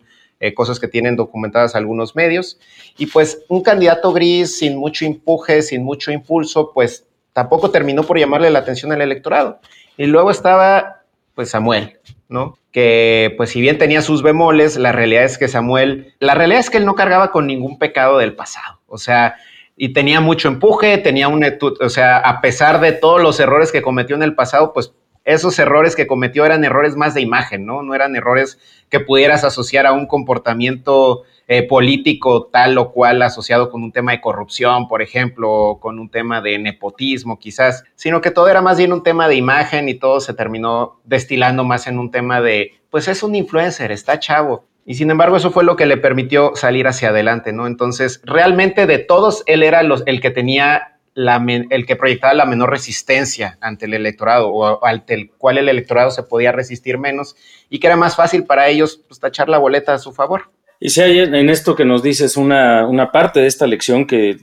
cosas 0.54 0.78
que 0.78 0.86
tienen 0.86 1.16
documentadas 1.16 1.74
algunos 1.74 2.14
medios. 2.14 2.58
Y 2.98 3.06
pues 3.06 3.42
un 3.48 3.62
candidato 3.62 4.12
gris 4.12 4.58
sin 4.58 4.76
mucho 4.76 5.06
empuje, 5.06 5.62
sin 5.62 5.82
mucho 5.82 6.12
impulso, 6.12 6.72
pues 6.74 7.06
tampoco 7.32 7.70
terminó 7.70 8.02
por 8.02 8.18
llamarle 8.18 8.50
la 8.50 8.58
atención 8.58 8.92
al 8.92 9.00
electorado. 9.00 9.60
Y 9.96 10.04
luego 10.04 10.30
estaba 10.30 10.96
pues 11.36 11.50
Samuel, 11.50 11.98
¿no? 12.28 12.58
Que 12.72 13.34
pues 13.36 13.50
si 13.50 13.60
bien 13.60 13.78
tenía 13.78 14.02
sus 14.02 14.22
bemoles, 14.22 14.76
la 14.76 14.90
realidad 14.90 15.24
es 15.24 15.38
que 15.38 15.48
Samuel, 15.48 16.14
la 16.18 16.34
realidad 16.34 16.60
es 16.60 16.70
que 16.70 16.78
él 16.78 16.86
no 16.86 16.94
cargaba 16.94 17.30
con 17.30 17.46
ningún 17.46 17.78
pecado 17.78 18.18
del 18.18 18.34
pasado, 18.34 18.80
o 18.88 18.98
sea, 18.98 19.36
y 19.76 19.92
tenía 19.92 20.20
mucho 20.20 20.48
empuje, 20.48 20.98
tenía 20.98 21.28
un, 21.28 21.44
o 21.80 21.88
sea, 21.88 22.18
a 22.18 22.40
pesar 22.40 22.80
de 22.80 22.92
todos 22.92 23.20
los 23.20 23.38
errores 23.40 23.70
que 23.70 23.82
cometió 23.82 24.16
en 24.16 24.22
el 24.22 24.34
pasado, 24.34 24.72
pues 24.72 24.94
esos 25.24 25.58
errores 25.58 25.96
que 25.96 26.06
cometió 26.06 26.46
eran 26.46 26.64
errores 26.64 26.96
más 26.96 27.12
de 27.12 27.20
imagen, 27.20 27.66
¿no? 27.66 27.82
No 27.82 27.94
eran 27.94 28.14
errores 28.14 28.58
que 28.88 29.00
pudieras 29.00 29.42
asociar 29.42 29.84
a 29.84 29.92
un 29.92 30.06
comportamiento 30.06 31.24
eh, 31.48 31.64
político 31.64 32.46
tal 32.46 32.78
o 32.78 32.92
cual 32.92 33.20
asociado 33.22 33.68
con 33.68 33.82
un 33.82 33.92
tema 33.92 34.12
de 34.12 34.20
corrupción, 34.20 34.86
por 34.86 35.02
ejemplo, 35.02 35.50
o 35.50 35.80
con 35.80 35.98
un 35.98 36.10
tema 36.10 36.40
de 36.40 36.58
nepotismo 36.58 37.38
quizás, 37.38 37.84
sino 37.96 38.20
que 38.20 38.30
todo 38.30 38.48
era 38.48 38.62
más 38.62 38.78
bien 38.78 38.92
un 38.92 39.02
tema 39.02 39.28
de 39.28 39.34
imagen 39.34 39.88
y 39.88 39.94
todo 39.94 40.20
se 40.20 40.32
terminó 40.32 41.00
destilando 41.04 41.64
más 41.64 41.88
en 41.88 41.98
un 41.98 42.12
tema 42.12 42.40
de, 42.40 42.72
pues 42.88 43.08
es 43.08 43.22
un 43.22 43.34
influencer, 43.34 43.90
está 43.90 44.20
chavo. 44.20 44.64
Y 44.86 44.94
sin 44.94 45.10
embargo, 45.10 45.36
eso 45.36 45.50
fue 45.50 45.64
lo 45.64 45.74
que 45.74 45.84
le 45.84 45.96
permitió 45.96 46.52
salir 46.54 46.86
hacia 46.86 47.08
adelante, 47.08 47.52
¿no? 47.52 47.66
Entonces, 47.66 48.22
realmente 48.24 48.86
de 48.86 48.98
todos, 48.98 49.42
él 49.46 49.64
era 49.64 49.80
el 49.80 50.20
que 50.20 50.30
tenía 50.30 50.96
la, 51.12 51.44
el 51.70 51.86
que 51.86 51.96
proyectaba 51.96 52.34
la 52.34 52.46
menor 52.46 52.70
resistencia 52.70 53.58
ante 53.60 53.86
el 53.86 53.94
electorado 53.94 54.48
o 54.50 54.84
ante 54.86 55.14
el 55.14 55.30
cual 55.30 55.58
el 55.58 55.68
electorado 55.68 56.10
se 56.10 56.22
podía 56.22 56.52
resistir 56.52 56.98
menos 56.98 57.34
y 57.68 57.80
que 57.80 57.88
era 57.88 57.96
más 57.96 58.14
fácil 58.14 58.44
para 58.44 58.68
ellos 58.68 59.02
pues, 59.08 59.18
tachar 59.18 59.48
la 59.48 59.58
boleta 59.58 59.94
a 59.94 59.98
su 59.98 60.12
favor. 60.12 60.50
Y 60.78 60.90
si 60.90 61.00
hay 61.00 61.18
en 61.20 61.48
esto 61.48 61.74
que 61.74 61.86
nos 61.86 62.02
dices 62.02 62.36
una, 62.36 62.86
una 62.86 63.10
parte 63.10 63.40
de 63.40 63.46
esta 63.46 63.66
lección 63.66 64.06
que, 64.06 64.36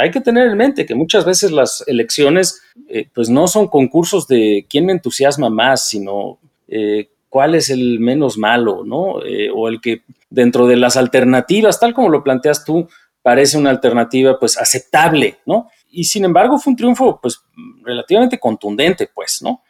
hay 0.00 0.10
que 0.12 0.20
tener 0.20 0.46
en 0.46 0.56
mente, 0.56 0.86
que 0.86 0.94
muchas 0.94 1.24
veces 1.24 1.50
las 1.50 1.84
elecciones 1.86 2.62
eh, 2.88 3.08
pues 3.12 3.28
no 3.28 3.48
son 3.48 3.66
concursos 3.66 4.28
de 4.28 4.66
quién 4.70 4.86
me 4.86 4.92
entusiasma 4.92 5.50
más, 5.50 5.88
sino 5.88 6.38
eh, 6.68 7.09
cuál 7.30 7.54
es 7.54 7.70
el 7.70 7.98
menos 7.98 8.36
malo, 8.36 8.82
¿no? 8.84 9.24
Eh, 9.24 9.48
o 9.54 9.68
el 9.68 9.80
que 9.80 10.02
dentro 10.28 10.66
de 10.66 10.76
las 10.76 10.98
alternativas, 10.98 11.80
tal 11.80 11.94
como 11.94 12.10
lo 12.10 12.22
planteas 12.22 12.64
tú, 12.66 12.86
parece 13.22 13.56
una 13.56 13.70
alternativa 13.70 14.38
pues 14.38 14.58
aceptable, 14.58 15.38
¿no? 15.46 15.70
Y 15.90 16.04
sin 16.04 16.26
embargo 16.26 16.58
fue 16.58 16.72
un 16.72 16.76
triunfo 16.76 17.18
pues 17.22 17.40
relativamente 17.82 18.38
contundente, 18.38 19.08
pues, 19.12 19.40
¿no? 19.42 19.62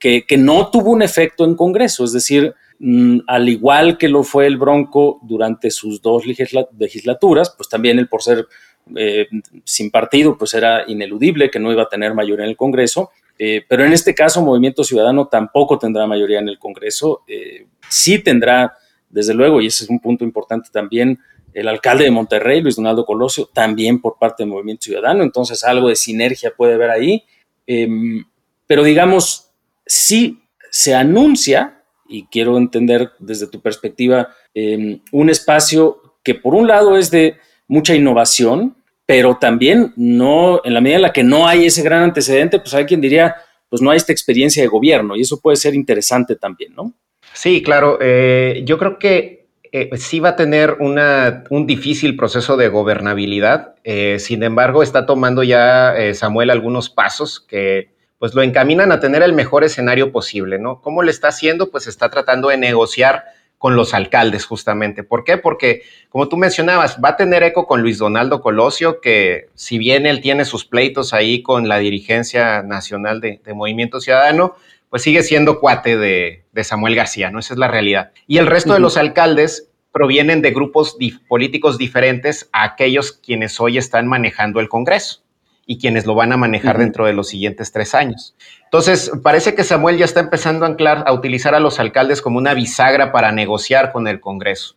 que, 0.00 0.24
que 0.26 0.38
no 0.38 0.70
tuvo 0.70 0.92
un 0.92 1.02
efecto 1.02 1.44
en 1.44 1.54
Congreso, 1.54 2.02
es 2.04 2.12
decir, 2.12 2.54
Mm, 2.78 3.20
al 3.26 3.48
igual 3.48 3.96
que 3.96 4.08
lo 4.08 4.22
fue 4.22 4.46
el 4.46 4.58
Bronco 4.58 5.18
durante 5.22 5.70
sus 5.70 6.02
dos 6.02 6.24
legislaturas, 6.26 7.54
pues 7.56 7.68
también 7.68 7.98
él 7.98 8.08
por 8.08 8.22
ser 8.22 8.46
eh, 8.94 9.26
sin 9.64 9.90
partido, 9.90 10.36
pues 10.36 10.52
era 10.54 10.84
ineludible 10.86 11.50
que 11.50 11.58
no 11.58 11.72
iba 11.72 11.84
a 11.84 11.88
tener 11.88 12.14
mayoría 12.14 12.44
en 12.44 12.50
el 12.50 12.56
Congreso. 12.56 13.10
Eh, 13.38 13.64
pero 13.68 13.84
en 13.84 13.92
este 13.92 14.14
caso, 14.14 14.42
Movimiento 14.42 14.84
Ciudadano 14.84 15.28
tampoco 15.28 15.78
tendrá 15.78 16.06
mayoría 16.06 16.38
en 16.38 16.48
el 16.48 16.58
Congreso. 16.58 17.22
Eh, 17.26 17.66
sí 17.88 18.18
tendrá, 18.18 18.74
desde 19.08 19.34
luego, 19.34 19.60
y 19.60 19.66
ese 19.66 19.84
es 19.84 19.90
un 19.90 20.00
punto 20.00 20.24
importante 20.24 20.70
también, 20.72 21.18
el 21.52 21.68
alcalde 21.68 22.04
de 22.04 22.10
Monterrey, 22.10 22.60
Luis 22.60 22.76
Donaldo 22.76 23.06
Colosio, 23.06 23.48
también 23.52 24.00
por 24.00 24.18
parte 24.18 24.42
del 24.42 24.50
Movimiento 24.50 24.84
Ciudadano. 24.84 25.22
Entonces, 25.22 25.64
algo 25.64 25.88
de 25.88 25.96
sinergia 25.96 26.52
puede 26.54 26.74
haber 26.74 26.90
ahí. 26.90 27.24
Em, 27.66 28.24
pero 28.66 28.82
digamos, 28.82 29.50
sí 29.86 30.42
se 30.70 30.94
anuncia 30.94 31.82
y 32.08 32.26
quiero 32.26 32.58
entender 32.58 33.12
desde 33.18 33.46
tu 33.46 33.60
perspectiva 33.60 34.28
em, 34.54 35.00
un 35.12 35.30
espacio 35.30 36.18
que 36.22 36.34
por 36.34 36.54
un 36.54 36.66
lado 36.66 36.98
es 36.98 37.10
de 37.10 37.36
mucha 37.68 37.94
innovación, 37.94 38.76
pero 39.06 39.36
también 39.36 39.92
no, 39.96 40.60
en 40.64 40.74
la 40.74 40.80
medida 40.80 40.96
en 40.96 41.02
la 41.02 41.12
que 41.12 41.22
no 41.22 41.46
hay 41.46 41.64
ese 41.64 41.82
gran 41.82 42.02
antecedente, 42.02 42.58
pues 42.58 42.74
hay 42.74 42.84
quien 42.84 43.00
diría, 43.00 43.36
pues 43.68 43.80
no 43.80 43.90
hay 43.90 43.96
esta 43.96 44.12
experiencia 44.12 44.62
de 44.62 44.68
gobierno 44.68 45.16
y 45.16 45.22
eso 45.22 45.40
puede 45.40 45.56
ser 45.56 45.74
interesante 45.74 46.34
también, 46.34 46.74
¿no? 46.74 46.92
Sí, 47.32 47.62
claro. 47.62 47.98
Eh, 48.00 48.62
yo 48.64 48.78
creo 48.78 48.98
que 48.98 49.46
eh, 49.70 49.90
sí 49.96 50.18
va 50.20 50.30
a 50.30 50.36
tener 50.36 50.78
una, 50.80 51.44
un 51.50 51.66
difícil 51.66 52.16
proceso 52.16 52.56
de 52.56 52.68
gobernabilidad. 52.68 53.76
Eh, 53.84 54.18
sin 54.18 54.42
embargo, 54.42 54.82
está 54.82 55.06
tomando 55.06 55.44
ya 55.44 55.94
Samuel 56.14 56.50
algunos 56.50 56.90
pasos 56.90 57.40
que 57.40 57.94
pues 58.18 58.34
lo 58.34 58.42
encaminan 58.42 58.90
a 58.90 59.00
tener 59.00 59.22
el 59.22 59.34
mejor 59.34 59.62
escenario 59.62 60.10
posible, 60.10 60.58
¿no? 60.58 60.80
¿Cómo 60.80 61.02
le 61.02 61.10
está 61.10 61.28
haciendo? 61.28 61.70
Pues 61.70 61.86
está 61.86 62.08
tratando 62.08 62.48
de 62.48 62.56
negociar 62.56 63.24
con 63.58 63.76
los 63.76 63.94
alcaldes 63.94 64.44
justamente. 64.44 65.02
¿Por 65.02 65.24
qué? 65.24 65.38
Porque, 65.38 65.82
como 66.08 66.28
tú 66.28 66.36
mencionabas, 66.36 66.98
va 67.02 67.10
a 67.10 67.16
tener 67.16 67.42
eco 67.42 67.66
con 67.66 67.82
Luis 67.82 67.98
Donaldo 67.98 68.40
Colosio, 68.40 69.00
que 69.00 69.48
si 69.54 69.78
bien 69.78 70.06
él 70.06 70.20
tiene 70.20 70.44
sus 70.44 70.64
pleitos 70.64 71.12
ahí 71.12 71.42
con 71.42 71.68
la 71.68 71.78
dirigencia 71.78 72.62
nacional 72.62 73.20
de, 73.20 73.40
Movimiento 73.54 74.00
Ciudadano, 74.00 74.54
pues 74.90 75.02
sigue 75.02 75.22
siendo 75.22 75.60
cuate 75.60 75.96
de, 75.96 76.44
Samuel 76.62 76.94
García, 76.94 77.30
¿no? 77.30 77.38
Esa 77.38 77.54
es 77.54 77.58
la 77.58 77.68
realidad. 77.68 78.12
Y 78.26 78.38
el 78.38 78.46
resto 78.46 78.74
de 78.74 78.80
los 78.80 78.96
alcaldes 78.96 79.70
provienen 79.92 80.42
de 80.42 80.50
grupos 80.50 80.96
políticos 81.26 81.78
diferentes 81.78 82.50
a 82.52 82.64
aquellos 82.64 83.12
quienes 83.12 83.58
hoy 83.60 83.78
están 83.78 84.06
manejando 84.06 84.60
el 84.60 84.68
Congreso 84.68 85.25
y 85.66 85.78
quienes 85.78 86.06
lo 86.06 86.14
van 86.14 86.32
a 86.32 86.36
manejar 86.36 86.78
dentro 86.78 87.06
de 87.06 87.12
los 87.12 87.28
siguientes 87.28 87.72
tres 87.72 87.94
años. 87.94 88.36
Entonces, 88.64 89.10
parece 89.22 89.54
que 89.54 89.64
Samuel 89.64 89.98
ya 89.98 90.04
está 90.04 90.20
empezando 90.20 90.64
a 90.64 90.68
anclar, 90.68 91.04
a 91.06 91.12
utilizar 91.12 91.54
a 91.54 91.60
los 91.60 91.80
alcaldes 91.80 92.22
como 92.22 92.38
una 92.38 92.54
bisagra 92.54 93.10
para 93.10 93.32
negociar 93.32 93.92
con 93.92 94.06
el 94.06 94.20
Congreso. 94.20 94.76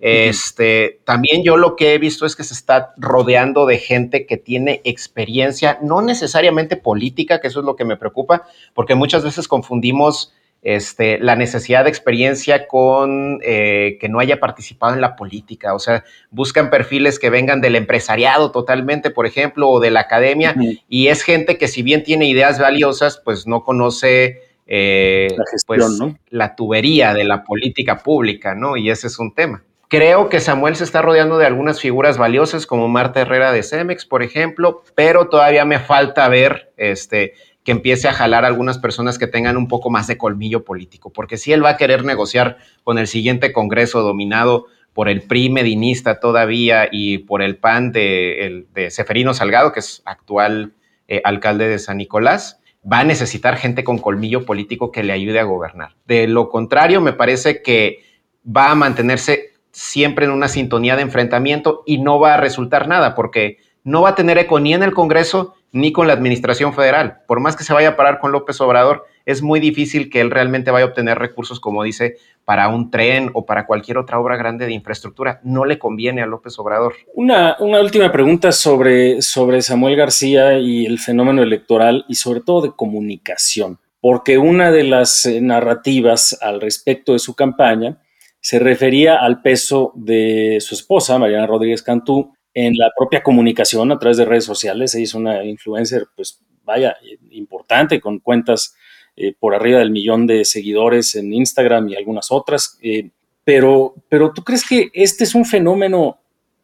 Este, 0.00 1.00
también 1.04 1.44
yo 1.44 1.58
lo 1.58 1.76
que 1.76 1.92
he 1.92 1.98
visto 1.98 2.24
es 2.24 2.34
que 2.34 2.44
se 2.44 2.54
está 2.54 2.94
rodeando 2.96 3.66
de 3.66 3.76
gente 3.76 4.24
que 4.24 4.38
tiene 4.38 4.80
experiencia, 4.84 5.78
no 5.82 6.00
necesariamente 6.00 6.76
política, 6.76 7.40
que 7.40 7.48
eso 7.48 7.60
es 7.60 7.66
lo 7.66 7.76
que 7.76 7.84
me 7.84 7.98
preocupa, 7.98 8.46
porque 8.72 8.94
muchas 8.94 9.22
veces 9.22 9.48
confundimos 9.48 10.32
este, 10.62 11.18
la 11.18 11.34
necesidad 11.34 11.84
de 11.84 11.90
experiencia 11.90 12.68
con 12.68 13.40
eh, 13.42 13.98
que 14.00 14.08
no 14.08 14.20
haya 14.20 14.38
participado 14.38 14.94
en 14.94 15.00
la 15.00 15.16
política. 15.16 15.74
O 15.74 15.80
sea, 15.80 16.04
buscan 16.30 16.70
perfiles 16.70 17.18
que 17.18 17.30
vengan 17.30 17.60
del 17.60 17.76
empresariado 17.76 18.52
totalmente, 18.52 19.10
por 19.10 19.26
ejemplo, 19.26 19.68
o 19.68 19.80
de 19.80 19.90
la 19.90 20.00
academia, 20.00 20.54
y 20.88 21.08
es 21.08 21.22
gente 21.22 21.58
que 21.58 21.68
si 21.68 21.82
bien 21.82 22.04
tiene 22.04 22.26
ideas 22.26 22.60
valiosas, 22.60 23.20
pues 23.24 23.46
no 23.46 23.64
conoce 23.64 24.40
eh, 24.66 25.28
la, 25.36 25.44
pues, 25.66 25.84
la 26.30 26.54
tubería 26.54 27.12
de 27.12 27.24
la 27.24 27.42
política 27.42 27.98
pública, 27.98 28.54
¿no? 28.54 28.76
Y 28.76 28.90
ese 28.90 29.08
es 29.08 29.18
un 29.18 29.34
tema. 29.34 29.64
Creo 29.88 30.30
que 30.30 30.40
Samuel 30.40 30.74
se 30.76 30.84
está 30.84 31.02
rodeando 31.02 31.36
de 31.36 31.44
algunas 31.44 31.78
figuras 31.78 32.16
valiosas 32.16 32.64
como 32.66 32.88
Marta 32.88 33.20
Herrera 33.20 33.52
de 33.52 33.62
Cemex, 33.62 34.06
por 34.06 34.22
ejemplo, 34.22 34.82
pero 34.94 35.28
todavía 35.28 35.66
me 35.66 35.80
falta 35.80 36.26
ver 36.30 36.72
este, 36.78 37.34
que 37.64 37.72
empiece 37.72 38.08
a 38.08 38.12
jalar 38.12 38.44
a 38.44 38.48
algunas 38.48 38.78
personas 38.78 39.18
que 39.18 39.26
tengan 39.26 39.56
un 39.56 39.68
poco 39.68 39.90
más 39.90 40.06
de 40.06 40.18
colmillo 40.18 40.64
político, 40.64 41.10
porque 41.10 41.36
si 41.36 41.52
él 41.52 41.64
va 41.64 41.70
a 41.70 41.76
querer 41.76 42.04
negociar 42.04 42.58
con 42.82 42.98
el 42.98 43.06
siguiente 43.06 43.52
Congreso 43.52 44.02
dominado 44.02 44.66
por 44.92 45.08
el 45.08 45.22
PRI 45.22 45.48
medinista 45.50 46.20
todavía 46.20 46.88
y 46.90 47.18
por 47.18 47.42
el 47.42 47.56
PAN 47.56 47.92
de, 47.92 48.66
Seferino 48.90 49.32
Salgado, 49.32 49.72
que 49.72 49.80
es 49.80 50.02
actual 50.04 50.72
eh, 51.08 51.22
alcalde 51.24 51.68
de 51.68 51.78
San 51.78 51.96
Nicolás, 51.96 52.60
va 52.90 53.00
a 53.00 53.04
necesitar 53.04 53.56
gente 53.56 53.84
con 53.84 53.98
colmillo 53.98 54.44
político 54.44 54.90
que 54.90 55.02
le 55.02 55.12
ayude 55.12 55.38
a 55.38 55.44
gobernar. 55.44 55.94
De 56.06 56.26
lo 56.26 56.48
contrario, 56.48 57.00
me 57.00 57.12
parece 57.12 57.62
que 57.62 58.00
va 58.44 58.70
a 58.70 58.74
mantenerse 58.74 59.52
siempre 59.70 60.26
en 60.26 60.32
una 60.32 60.48
sintonía 60.48 60.96
de 60.96 61.02
enfrentamiento 61.02 61.82
y 61.86 61.98
no 61.98 62.18
va 62.18 62.34
a 62.34 62.40
resultar 62.40 62.88
nada, 62.88 63.14
porque 63.14 63.58
no 63.84 64.02
va 64.02 64.10
a 64.10 64.14
tener 64.14 64.36
eco 64.38 64.60
ni 64.60 64.74
en 64.74 64.82
el 64.82 64.92
Congreso 64.92 65.54
ni 65.72 65.90
con 65.90 66.06
la 66.06 66.12
administración 66.12 66.74
federal. 66.74 67.22
Por 67.26 67.40
más 67.40 67.56
que 67.56 67.64
se 67.64 67.72
vaya 67.72 67.90
a 67.90 67.96
parar 67.96 68.18
con 68.20 68.30
López 68.30 68.60
Obrador, 68.60 69.06
es 69.24 69.42
muy 69.42 69.58
difícil 69.58 70.10
que 70.10 70.20
él 70.20 70.30
realmente 70.30 70.70
vaya 70.70 70.84
a 70.84 70.88
obtener 70.88 71.18
recursos, 71.18 71.60
como 71.60 71.82
dice, 71.82 72.16
para 72.44 72.68
un 72.68 72.90
tren 72.90 73.30
o 73.32 73.46
para 73.46 73.66
cualquier 73.66 73.98
otra 73.98 74.18
obra 74.18 74.36
grande 74.36 74.66
de 74.66 74.72
infraestructura. 74.72 75.40
No 75.42 75.64
le 75.64 75.78
conviene 75.78 76.22
a 76.22 76.26
López 76.26 76.58
Obrador. 76.58 76.94
Una, 77.14 77.56
última 77.58 78.12
pregunta 78.12 78.52
sobre, 78.52 79.22
sobre 79.22 79.62
Samuel 79.62 79.96
García 79.96 80.58
y 80.58 80.84
el 80.84 80.98
fenómeno 80.98 81.42
electoral 81.42 82.04
y 82.08 82.16
sobre 82.16 82.40
todo 82.40 82.60
de 82.60 82.72
comunicación, 82.72 83.78
porque 84.00 84.36
una 84.36 84.70
de 84.70 84.84
las 84.84 85.24
eh, 85.24 85.40
narrativas 85.40 86.38
al 86.42 86.60
respecto 86.60 87.12
de 87.12 87.18
su 87.18 87.34
campaña 87.34 87.98
se 88.40 88.58
refería 88.58 89.16
al 89.16 89.40
peso 89.40 89.92
de 89.94 90.58
su 90.60 90.74
esposa, 90.74 91.18
Mariana 91.18 91.46
Rodríguez 91.46 91.82
Cantú, 91.82 92.34
en 92.54 92.74
la 92.76 92.90
propia 92.96 93.22
comunicación 93.22 93.90
a 93.92 93.98
través 93.98 94.16
de 94.16 94.24
redes 94.24 94.44
sociales. 94.44 94.94
Ella 94.94 95.04
es 95.04 95.14
una 95.14 95.44
influencer, 95.44 96.06
pues 96.14 96.40
vaya, 96.64 96.96
importante, 97.30 98.00
con 98.00 98.18
cuentas 98.18 98.74
eh, 99.16 99.34
por 99.38 99.54
arriba 99.54 99.78
del 99.78 99.90
millón 99.90 100.26
de 100.26 100.44
seguidores 100.44 101.14
en 101.14 101.32
Instagram 101.32 101.88
y 101.88 101.96
algunas 101.96 102.30
otras. 102.30 102.78
Eh, 102.82 103.10
pero, 103.44 103.94
pero 104.08 104.32
tú 104.32 104.42
crees 104.44 104.66
que 104.66 104.90
este 104.94 105.24
es 105.24 105.34
un 105.34 105.44
fenómeno, 105.44 106.18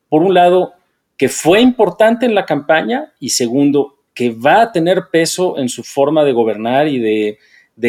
por 0.08 0.22
un 0.22 0.34
lado, 0.34 0.74
que 1.16 1.28
fue 1.28 1.60
importante 1.60 2.26
en 2.26 2.34
la 2.34 2.46
campaña 2.46 3.12
y 3.18 3.30
segundo, 3.30 3.96
que 4.14 4.30
va 4.30 4.62
a 4.62 4.72
tener 4.72 5.08
peso 5.10 5.58
en 5.58 5.68
su 5.68 5.82
forma 5.82 6.24
de 6.24 6.32
gobernar 6.32 6.88
y 6.88 6.98
de, 6.98 7.38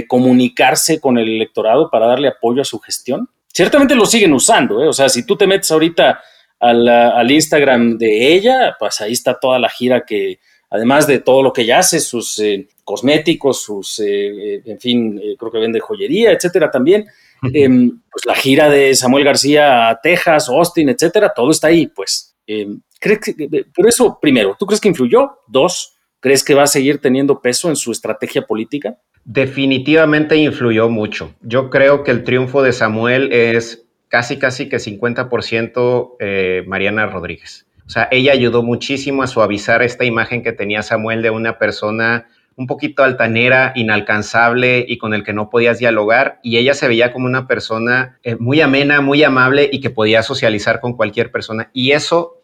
comunicarse 0.07 0.99
con 0.99 1.17
el 1.17 1.27
electorado 1.27 1.89
para 1.89 2.05
darle 2.05 2.27
apoyo 2.27 2.61
a 2.61 2.65
su 2.65 2.79
gestión? 2.79 3.29
Ciertamente 3.47 3.95
lo 3.95 4.05
siguen 4.05 4.33
usando, 4.33 4.83
¿eh? 4.83 4.87
o 4.87 4.93
sea, 4.93 5.09
si 5.09 5.25
tú 5.25 5.35
te 5.35 5.47
metes 5.47 5.71
ahorita 5.71 6.19
al, 6.59 7.31
Instagram 7.31 7.97
de 7.97 8.33
ella, 8.33 8.75
pues 8.77 9.01
ahí 9.01 9.13
está 9.13 9.39
toda 9.39 9.59
la 9.59 9.69
gira 9.69 10.05
que, 10.05 10.39
además 10.69 11.07
de 11.07 11.19
todo 11.19 11.41
lo 11.41 11.53
que 11.53 11.61
ella 11.61 11.79
hace, 11.79 11.99
sus 11.99 12.37
eh, 12.39 12.67
cosméticos, 12.83 13.61
sus, 13.61 13.99
eh, 13.99 14.61
en 14.65 14.79
fin, 14.79 15.21
creo 15.37 15.51
que 15.51 15.59
vende 15.59 15.79
joyería, 15.79 16.31
etcétera 16.31 16.69
también, 16.69 17.07
em, 17.53 18.01
pues 18.11 18.25
la 18.25 18.35
gira 18.35 18.69
de 18.69 18.93
Samuel 18.95 19.23
García 19.23 19.89
a 19.89 20.01
Texas, 20.01 20.49
Austin, 20.49 20.89
etcétera, 20.89 21.31
todo 21.35 21.51
está 21.51 21.67
ahí, 21.67 21.87
pues. 21.87 22.35
Em, 22.45 22.81
¿crees 22.99 23.19
que, 23.19 23.65
por 23.73 23.87
eso, 23.87 24.17
primero, 24.21 24.55
¿tú 24.59 24.65
crees 24.65 24.81
que 24.81 24.89
influyó? 24.89 25.39
Dos, 25.47 25.95
¿crees 26.19 26.43
que 26.43 26.55
va 26.55 26.63
a 26.63 26.67
seguir 26.67 26.99
teniendo 26.99 27.41
peso 27.41 27.69
en 27.69 27.75
su 27.75 27.91
estrategia 27.91 28.45
política? 28.45 28.97
Definitivamente 29.23 30.35
influyó 30.35 30.89
mucho. 30.89 31.35
Yo 31.41 31.69
creo 31.69 32.03
que 32.03 32.11
el 32.11 32.23
triunfo 32.23 32.63
de 32.63 32.73
Samuel 32.73 33.31
es 33.31 33.85
casi, 34.09 34.37
casi 34.37 34.67
que 34.67 34.77
50% 34.77 36.15
eh, 36.19 36.63
Mariana 36.67 37.05
Rodríguez. 37.05 37.67
O 37.85 37.89
sea, 37.89 38.07
ella 38.11 38.33
ayudó 38.33 38.61
muchísimo 38.61 39.23
a 39.23 39.27
suavizar 39.27 39.81
esta 39.81 40.05
imagen 40.05 40.43
que 40.43 40.51
tenía 40.51 40.83
Samuel 40.83 41.21
de 41.21 41.31
una 41.31 41.57
persona 41.57 42.27
un 42.55 42.67
poquito 42.67 43.03
altanera, 43.03 43.71
inalcanzable 43.73 44.85
y 44.85 44.97
con 44.97 45.13
el 45.13 45.23
que 45.23 45.31
no 45.31 45.49
podías 45.49 45.79
dialogar. 45.79 46.39
Y 46.43 46.57
ella 46.57 46.73
se 46.73 46.89
veía 46.89 47.13
como 47.13 47.25
una 47.25 47.47
persona 47.47 48.19
eh, 48.21 48.35
muy 48.35 48.59
amena, 48.59 48.99
muy 48.99 49.23
amable 49.23 49.69
y 49.71 49.79
que 49.79 49.89
podía 49.89 50.23
socializar 50.23 50.81
con 50.81 50.97
cualquier 50.97 51.31
persona. 51.31 51.71
Y 51.73 51.91
eso 51.91 52.41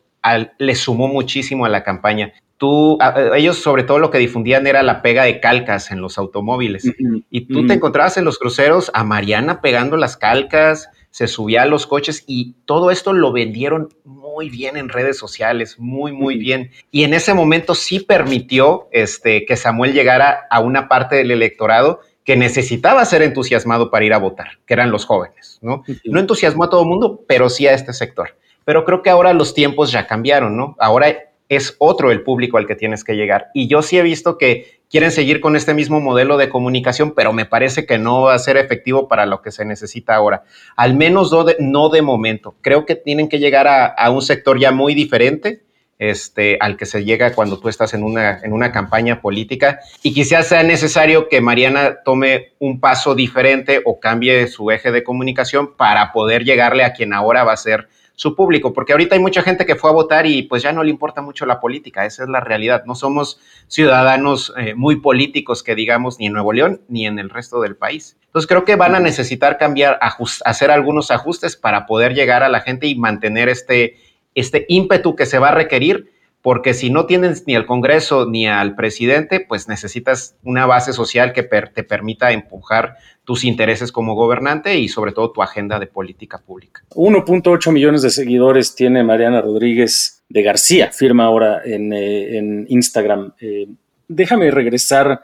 le 0.58 0.76
sumó 0.76 1.08
muchísimo 1.08 1.66
a 1.66 1.70
la 1.70 1.84
campaña. 1.84 2.32
Tú, 2.58 2.98
ellos 3.36 3.58
sobre 3.58 3.84
todo 3.84 4.00
lo 4.00 4.10
que 4.10 4.18
difundían 4.18 4.66
era 4.66 4.82
la 4.82 5.02
pega 5.02 5.24
de 5.26 5.42
calcas 5.42 5.92
en 5.92 6.00
los 6.00 6.18
automóviles. 6.18 6.90
Y 7.30 7.42
tú 7.48 7.68
te 7.68 7.74
encontrabas 7.74 8.18
en 8.18 8.24
los 8.24 8.40
cruceros 8.40 8.90
a 8.94 9.04
Mariana 9.04 9.60
pegando 9.60 9.98
las 9.98 10.16
calcas, 10.16 10.90
se 11.16 11.28
subía 11.28 11.62
a 11.62 11.66
los 11.66 11.88
coches 11.88 12.26
y 12.28 12.56
todo 12.66 12.92
esto 12.92 13.14
lo 13.14 13.32
vendieron 13.32 13.88
muy 14.04 14.50
bien 14.50 14.76
en 14.76 14.90
redes 14.90 15.18
sociales, 15.18 15.80
muy, 15.80 16.12
muy 16.12 16.36
bien. 16.36 16.72
Y 16.92 17.06
en 17.06 17.14
ese 17.14 17.34
momento 17.34 17.74
sí 17.74 18.02
permitió 18.02 18.90
este, 18.92 19.46
que 19.46 19.56
Samuel 19.56 19.94
llegara 19.94 20.46
a 20.52 20.60
una 20.60 20.90
parte 20.90 21.16
del 21.16 21.32
electorado 21.32 22.02
que 22.26 22.36
necesitaba 22.36 23.06
ser 23.06 23.22
entusiasmado 23.22 23.90
para 23.90 24.04
ir 24.04 24.12
a 24.12 24.18
votar, 24.18 24.60
que 24.66 24.74
eran 24.74 24.92
los 24.92 25.06
jóvenes, 25.06 25.58
¿no? 25.62 25.84
No 26.04 26.20
entusiasmó 26.20 26.66
a 26.66 26.70
todo 26.70 26.82
el 26.82 26.90
mundo, 26.90 27.24
pero 27.26 27.50
sí 27.50 27.66
a 27.66 27.74
este 27.74 27.94
sector. 27.94 28.36
Pero 28.66 28.84
creo 28.84 29.02
que 29.02 29.10
ahora 29.10 29.32
los 29.32 29.54
tiempos 29.54 29.94
ya 29.94 30.08
cambiaron, 30.08 30.58
¿no? 30.58 30.76
Ahora 30.80 31.16
es 31.48 31.78
otro 31.80 32.12
el 32.12 32.24
público 32.24 32.58
al 32.58 32.68
que 32.68 32.76
tienes 32.76 33.06
que 33.06 33.14
llegar. 33.14 33.52
Y 33.54 33.70
yo 33.70 33.82
sí 33.84 33.98
he 33.98 34.04
visto 34.04 34.38
que 34.38 34.82
quieren 34.96 35.12
seguir 35.12 35.42
con 35.42 35.58
este 35.58 35.74
mismo 35.74 36.00
modelo 36.00 36.38
de 36.38 36.48
comunicación, 36.48 37.12
pero 37.14 37.34
me 37.34 37.46
parece 37.46 37.86
que 37.86 37.98
no 37.98 38.22
va 38.22 38.34
a 38.34 38.40
ser 38.40 38.56
efectivo 38.56 39.10
para 39.10 39.26
lo 39.26 39.42
que 39.42 39.52
se 39.52 39.66
necesita 39.66 40.16
ahora. 40.16 40.44
Al 40.78 40.94
menos 40.94 41.36
no 41.60 41.90
de, 41.90 42.02
momento. 42.02 42.56
Creo 42.62 42.86
que 42.86 42.96
tienen 42.96 43.28
que 43.28 43.40
llegar 43.40 43.68
a, 43.68 44.10
un 44.10 44.22
sector 44.22 44.58
ya 44.58 44.72
muy 44.72 44.94
diferente. 44.94 45.64
Este, 46.00 46.58
al 46.62 46.78
que 46.78 46.86
se 46.86 47.04
llega 47.04 47.34
cuando 47.34 47.60
tú 47.60 47.68
estás 47.68 47.94
en 47.94 48.04
una, 48.04 48.40
en 48.42 48.54
una 48.54 48.72
campaña 48.72 49.22
política 49.22 49.80
y 50.04 50.14
quizás 50.14 50.48
sea 50.48 50.64
necesario 50.64 51.30
que 51.30 51.40
Mariana 51.40 51.98
tome 52.04 52.54
un 52.60 52.80
paso 52.82 53.16
diferente 53.16 53.82
o 53.84 54.00
cambie 54.00 54.48
su 54.48 54.72
eje 54.72 54.92
de 54.92 55.04
comunicación 55.04 55.76
para 55.76 56.14
poder 56.14 56.46
llegarle 56.46 56.84
a 56.84 56.94
quien 56.94 57.14
ahora 57.14 57.44
va 57.44 57.54
a 57.54 57.58
ser 57.58 57.88
su 58.16 58.36
público, 58.36 58.74
porque 58.74 58.94
ahorita 58.94 59.16
hay 59.16 59.22
mucha 59.22 59.42
gente 59.42 59.66
que 59.66 59.76
fue 59.76 59.90
a 59.90 59.94
votar 59.94 60.26
y 60.26 60.44
pues 60.44 60.64
ya 60.64 60.72
no 60.72 60.84
le 60.84 60.90
importa 60.90 61.22
mucho 61.22 61.46
la 61.46 61.60
política, 61.60 62.06
esa 62.06 62.24
es 62.24 62.30
la 62.30 62.40
realidad, 62.40 62.84
no 62.86 62.96
somos 62.96 63.40
ciudadanos 63.68 64.54
eh, 64.58 64.74
muy 64.74 64.98
políticos 64.98 65.64
que 65.64 65.76
digamos 65.76 66.18
ni 66.20 66.28
en 66.28 66.34
Nuevo 66.34 66.54
León 66.54 66.82
ni 66.88 67.06
en 67.06 67.20
el 67.20 67.30
resto 67.30 67.62
del 67.62 67.76
país. 67.76 68.18
Entonces 68.26 68.48
creo 68.48 68.66
que 68.66 68.76
van 68.76 68.96
a 68.96 69.00
necesitar 69.00 69.58
cambiar, 69.58 70.00
hacer 70.46 70.72
algunos 70.72 71.12
ajustes 71.12 71.56
para 71.56 71.86
poder 71.86 72.14
llegar 72.14 72.44
a 72.44 72.50
la 72.50 72.62
gente 72.62 72.88
y 72.88 72.96
mantener 72.96 73.50
este, 73.50 73.98
este 74.34 74.66
ímpetu 74.70 75.16
que 75.16 75.26
se 75.26 75.40
va 75.40 75.50
a 75.50 75.56
requerir 75.56 76.15
porque 76.46 76.76
si 76.76 76.92
no 76.92 77.08
tienes 77.08 77.48
ni 77.48 77.56
al 77.56 77.66
Congreso 77.66 78.28
ni 78.30 78.46
al 78.46 78.76
presidente, 78.76 79.40
pues 79.40 79.68
necesitas 79.68 80.38
una 80.44 80.68
base 80.68 80.94
social 80.94 81.34
que 81.34 81.42
te 81.42 81.84
permita 81.84 82.34
empujar 82.34 82.98
tus 83.24 83.44
intereses 83.44 83.92
como 83.92 84.14
gobernante 84.14 84.78
y 84.78 84.88
sobre 84.88 85.12
todo 85.12 85.32
tu 85.32 85.42
agenda 85.42 85.80
de 85.80 85.88
política 85.88 86.38
pública. 86.38 86.84
1.8 86.92 87.72
millones 87.72 88.04
de 88.04 88.12
seguidores 88.12 88.76
tiene 88.76 89.04
Mariana 89.04 89.42
Rodríguez 89.42 90.24
de 90.30 90.44
García, 90.44 90.92
firma 90.92 91.26
ahora 91.26 91.64
en, 91.66 91.92
eh, 91.92 92.66
Instagram. 92.68 93.34
Eh, 93.42 93.66
déjame 94.08 94.52
regresar 94.52 95.24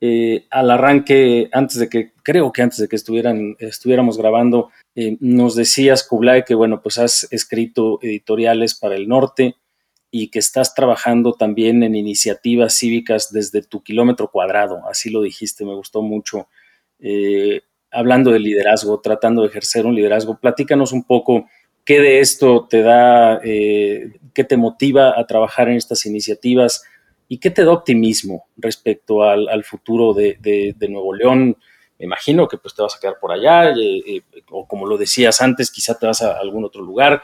eh, 0.00 0.46
al 0.50 0.68
arranque, 0.72 1.48
antes 1.52 1.78
de 1.78 1.88
que, 1.88 2.10
creo 2.24 2.50
que 2.50 2.62
antes 2.62 2.78
de 2.78 2.88
que 2.88 2.96
estuvieran, 2.96 3.54
estuviéramos 3.60 4.18
grabando, 4.18 4.70
nos 5.20 5.54
decías, 5.54 6.02
Kublai, 6.02 6.44
que 6.44 6.56
bueno, 6.56 6.82
pues 6.82 6.98
has 6.98 7.28
escrito 7.30 8.00
editoriales 8.02 8.74
para 8.74 8.96
el 8.96 9.06
norte, 9.06 9.54
y 10.18 10.28
que 10.28 10.38
estás 10.38 10.74
trabajando 10.74 11.34
también 11.34 11.82
en 11.82 11.94
iniciativas 11.94 12.78
cívicas 12.78 13.30
desde 13.32 13.60
tu 13.60 13.82
kilómetro 13.82 14.30
cuadrado, 14.30 14.80
así 14.88 15.10
lo 15.10 15.20
dijiste, 15.20 15.66
me 15.66 15.74
gustó 15.74 16.00
mucho. 16.00 16.48
Eh, 16.98 17.60
hablando 17.90 18.30
de 18.30 18.38
liderazgo, 18.38 18.98
tratando 19.00 19.42
de 19.42 19.48
ejercer 19.48 19.84
un 19.84 19.94
liderazgo, 19.94 20.38
platícanos 20.38 20.92
un 20.92 21.04
poco 21.04 21.46
qué 21.84 22.00
de 22.00 22.20
esto 22.20 22.66
te 22.66 22.80
da, 22.80 23.40
eh, 23.44 24.12
qué 24.32 24.42
te 24.44 24.56
motiva 24.56 25.20
a 25.20 25.26
trabajar 25.26 25.68
en 25.68 25.76
estas 25.76 26.06
iniciativas 26.06 26.82
y 27.28 27.36
qué 27.36 27.50
te 27.50 27.66
da 27.66 27.72
optimismo 27.72 28.46
respecto 28.56 29.22
al, 29.22 29.64
futuro 29.64 30.14
de, 30.14 30.74
Nuevo 30.88 31.14
León. 31.14 31.58
Me 31.98 32.06
imagino 32.06 32.48
que 32.48 32.56
pues 32.56 32.74
te 32.74 32.80
vas 32.80 32.96
a 32.96 33.00
quedar 33.00 33.18
por 33.20 33.32
allá, 33.32 33.70
eh, 33.70 34.22
o 34.50 34.66
como 34.66 34.86
lo 34.86 34.96
decías 34.96 35.42
antes, 35.42 35.70
quizá 35.70 35.98
te 35.98 36.06
vas 36.06 36.22
a 36.22 36.38
algún 36.38 36.64
otro 36.64 36.82
lugar. 36.82 37.22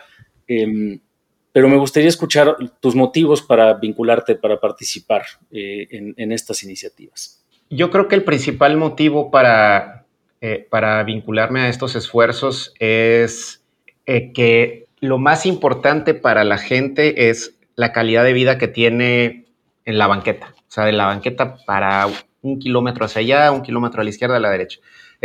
Pero 1.52 1.68
me 1.68 1.76
gustaría 1.76 2.08
escuchar 2.08 2.56
tus 2.80 2.94
motivos 2.94 3.42
para 3.42 3.74
vincularte, 3.74 4.34
para 4.34 4.58
participar 4.58 5.24
eh, 5.50 5.86
en, 6.16 6.32
estas 6.32 6.62
iniciativas. 6.64 7.44
Yo 7.68 7.90
creo 7.90 8.08
que 8.08 8.14
el 8.14 8.24
principal 8.24 8.76
motivo 8.78 9.30
para, 9.30 10.06
eh, 10.40 10.66
para 10.70 11.02
vincularme 11.02 11.60
a 11.60 11.68
estos 11.68 11.94
esfuerzos 11.94 12.72
es 12.78 13.62
eh, 14.06 14.32
que 14.32 14.86
lo 15.00 15.18
más 15.18 15.44
importante 15.44 16.14
para 16.14 16.42
la 16.44 16.56
gente 16.56 17.28
es 17.28 17.54
la 17.76 17.92
calidad 17.92 18.24
de 18.24 18.32
vida 18.32 18.56
que 18.56 18.68
tiene 18.68 19.46
en 19.84 19.98
la 19.98 20.06
banqueta, 20.06 20.54
o 20.56 20.70
sea, 20.70 20.84
de 20.84 20.92
la 20.92 21.06
banqueta 21.06 21.56
para 21.66 22.06
un 22.40 22.58
kilómetro 22.58 23.04
hacia 23.04 23.20
allá, 23.20 23.52
un 23.52 23.62
kilómetro 23.62 24.00
a 24.00 24.04
la 24.04 24.10
izquierda, 24.10 24.36
a 24.36 24.40
la 24.40 24.50
derecha. 24.50 24.80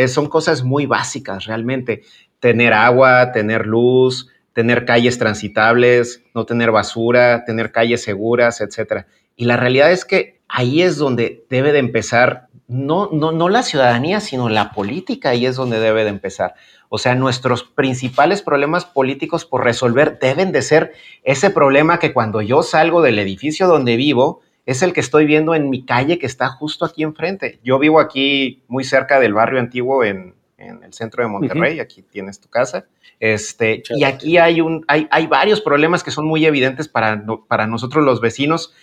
son 0.08 0.28
cosas 0.28 0.64
muy 0.64 0.86
básicas 0.86 1.46
realmente, 1.46 2.04
tener 2.40 2.74
agua, 2.74 3.32
tener 3.32 3.66
luz, 3.66 4.30
tener 4.58 4.86
calles 4.86 5.20
transitables, 5.20 6.24
no 6.34 6.48
tener 6.48 6.72
basura, 6.72 7.46
tener 7.46 7.72
calles 7.72 8.02
seguras, 8.02 8.60
etcétera. 8.60 9.06
Y 9.36 9.46
la 9.46 9.56
realidad 9.56 9.92
es 9.92 10.04
que 10.04 10.42
ahí 10.48 10.82
es 10.82 10.98
donde 10.98 11.46
debe 11.48 11.72
de 11.74 11.78
empezar, 11.78 12.48
no, 12.68 13.08
no, 13.14 13.32
no 13.32 13.50
la 13.50 13.62
ciudadanía, 13.62 14.20
sino 14.20 14.50
la 14.50 14.72
política, 14.72 15.30
ahí 15.30 15.46
es 15.46 15.58
donde 15.58 15.80
debe 15.80 16.06
de 16.06 16.10
empezar. 16.10 16.56
O 16.90 16.98
sea, 16.98 17.14
nuestros 17.14 17.66
principales 17.66 18.42
problemas 18.42 18.86
políticos 18.86 19.46
por 19.46 19.64
resolver 19.64 20.18
deben 20.18 20.52
de 20.52 20.64
ser 20.64 20.94
ese 21.22 21.52
problema 21.52 22.00
que 22.00 22.12
cuando 22.12 22.42
yo 22.42 22.64
salgo 22.64 23.04
del 23.04 23.20
edificio 23.20 23.68
donde 23.68 23.96
vivo, 23.96 24.42
es 24.66 24.82
el 24.82 24.92
que 24.92 25.02
estoy 25.02 25.28
viendo 25.28 25.54
en 25.54 25.70
mi 25.70 25.86
calle 25.86 26.18
que 26.18 26.26
está 26.26 26.50
justo 26.50 26.84
aquí 26.84 27.04
enfrente. 27.04 27.60
Yo 27.64 27.78
vivo 27.78 28.00
aquí 28.00 28.64
muy 28.68 28.84
cerca 28.84 29.20
del 29.20 29.36
barrio 29.36 29.60
antiguo 29.60 30.04
en, 30.04 30.34
en 30.58 30.84
el 30.84 30.94
centro 30.94 31.24
de 31.24 31.30
Monterrey, 31.30 31.80
aquí 31.80 32.02
tienes 32.02 32.40
tu 32.40 32.50
casa. 32.50 32.86
Este, 33.20 33.84
y 33.90 34.04
aquí 34.04 34.38
hay, 34.38 34.62
un, 34.62 34.84
hay, 34.88 35.08
hay, 35.12 35.28
varios 35.28 35.62
problemas 35.62 36.04
que 36.04 36.12
son 36.12 36.26
muy 36.26 36.46
evidentes 36.46 36.88
para, 36.88 37.24
para 37.48 37.68
nosotros 37.68 38.04
los 38.04 38.22
vecinos, 38.22 38.74